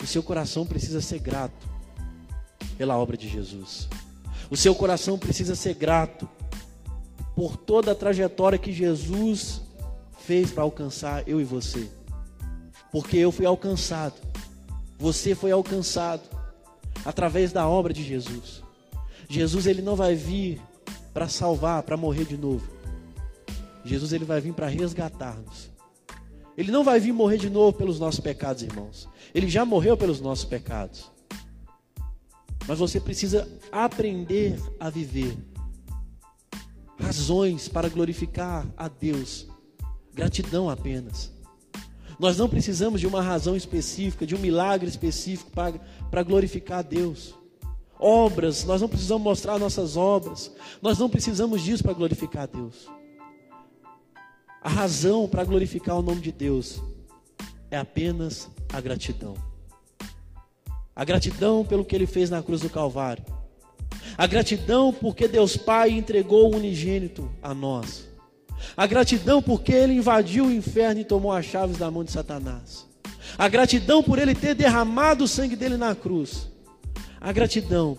O 0.02 0.06
seu 0.06 0.22
coração 0.22 0.64
precisa 0.64 1.02
ser 1.02 1.18
grato 1.18 1.68
pela 2.78 2.96
obra 2.96 3.14
de 3.14 3.28
Jesus. 3.28 3.86
O 4.48 4.56
seu 4.56 4.74
coração 4.74 5.18
precisa 5.18 5.54
ser 5.54 5.74
grato 5.74 6.26
por 7.34 7.58
toda 7.58 7.92
a 7.92 7.94
trajetória 7.94 8.58
que 8.58 8.72
Jesus 8.72 9.60
fez 10.20 10.50
para 10.50 10.62
alcançar 10.62 11.28
eu 11.28 11.38
e 11.38 11.44
você. 11.44 11.90
Porque 12.90 13.18
eu 13.18 13.30
fui 13.30 13.44
alcançado, 13.44 14.14
você 14.98 15.34
foi 15.34 15.50
alcançado 15.52 16.22
através 17.04 17.52
da 17.52 17.68
obra 17.68 17.92
de 17.92 18.02
Jesus. 18.02 18.62
Jesus 19.28 19.66
ele 19.66 19.82
não 19.82 19.96
vai 19.96 20.14
vir 20.14 20.62
para 21.12 21.28
salvar, 21.28 21.82
para 21.82 21.98
morrer 21.98 22.24
de 22.24 22.38
novo. 22.38 22.75
Jesus 23.86 24.12
ele 24.12 24.24
vai 24.24 24.40
vir 24.40 24.52
para 24.52 24.66
resgatar-nos. 24.66 25.70
Ele 26.56 26.72
não 26.72 26.82
vai 26.82 26.98
vir 26.98 27.12
morrer 27.12 27.38
de 27.38 27.50
novo 27.50 27.76
pelos 27.76 27.98
nossos 28.00 28.20
pecados, 28.20 28.62
irmãos. 28.62 29.08
Ele 29.34 29.48
já 29.48 29.64
morreu 29.64 29.96
pelos 29.96 30.20
nossos 30.20 30.44
pecados. 30.44 31.10
Mas 32.66 32.78
você 32.78 32.98
precisa 32.98 33.46
aprender 33.70 34.58
a 34.80 34.90
viver 34.90 35.36
razões 36.98 37.68
para 37.68 37.88
glorificar 37.88 38.66
a 38.76 38.88
Deus. 38.88 39.46
Gratidão 40.14 40.68
apenas. 40.68 41.30
Nós 42.18 42.38
não 42.38 42.48
precisamos 42.48 43.00
de 43.00 43.06
uma 43.06 43.20
razão 43.20 43.54
específica, 43.54 44.26
de 44.26 44.34
um 44.34 44.38
milagre 44.38 44.88
específico 44.88 45.50
para, 45.50 45.78
para 46.10 46.22
glorificar 46.22 46.78
a 46.78 46.82
Deus. 46.82 47.34
Obras, 47.98 48.64
nós 48.64 48.80
não 48.80 48.88
precisamos 48.88 49.22
mostrar 49.22 49.58
nossas 49.58 49.96
obras. 49.96 50.50
Nós 50.80 50.98
não 50.98 51.10
precisamos 51.10 51.62
disso 51.62 51.82
para 51.82 51.92
glorificar 51.92 52.44
a 52.44 52.46
Deus. 52.46 52.88
A 54.66 54.68
razão 54.68 55.28
para 55.28 55.44
glorificar 55.44 55.96
o 55.96 56.02
nome 56.02 56.20
de 56.20 56.32
Deus 56.32 56.82
é 57.70 57.78
apenas 57.78 58.50
a 58.72 58.80
gratidão. 58.80 59.34
A 60.92 61.04
gratidão 61.04 61.64
pelo 61.64 61.84
que 61.84 61.94
ele 61.94 62.04
fez 62.04 62.30
na 62.30 62.42
cruz 62.42 62.62
do 62.62 62.68
Calvário. 62.68 63.24
A 64.18 64.26
gratidão 64.26 64.92
porque 64.92 65.28
Deus 65.28 65.56
Pai 65.56 65.90
entregou 65.90 66.50
o 66.50 66.56
unigênito 66.56 67.30
a 67.40 67.54
nós. 67.54 68.08
A 68.76 68.88
gratidão 68.88 69.40
porque 69.40 69.70
ele 69.70 69.92
invadiu 69.92 70.46
o 70.46 70.52
inferno 70.52 71.00
e 71.00 71.04
tomou 71.04 71.30
as 71.30 71.44
chaves 71.44 71.78
da 71.78 71.88
mão 71.88 72.02
de 72.02 72.10
Satanás. 72.10 72.88
A 73.38 73.48
gratidão 73.48 74.02
por 74.02 74.18
ele 74.18 74.34
ter 74.34 74.56
derramado 74.56 75.22
o 75.22 75.28
sangue 75.28 75.54
dele 75.54 75.76
na 75.76 75.94
cruz. 75.94 76.50
A 77.20 77.30
gratidão 77.30 77.96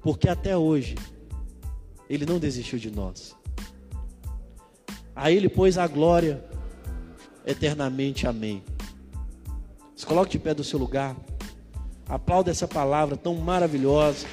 porque 0.00 0.28
até 0.28 0.56
hoje 0.56 0.94
ele 2.08 2.24
não 2.24 2.38
desistiu 2.38 2.78
de 2.78 2.92
nós. 2.92 3.35
A 5.16 5.30
Ele, 5.30 5.48
pois, 5.48 5.78
a 5.78 5.86
glória 5.86 6.44
eternamente. 7.46 8.26
Amém. 8.26 8.62
Se 9.96 10.04
coloque 10.04 10.32
de 10.32 10.38
pé 10.38 10.52
do 10.52 10.62
seu 10.62 10.78
lugar. 10.78 11.16
Aplauda 12.06 12.50
essa 12.50 12.68
palavra 12.68 13.16
tão 13.16 13.34
maravilhosa. 13.34 14.26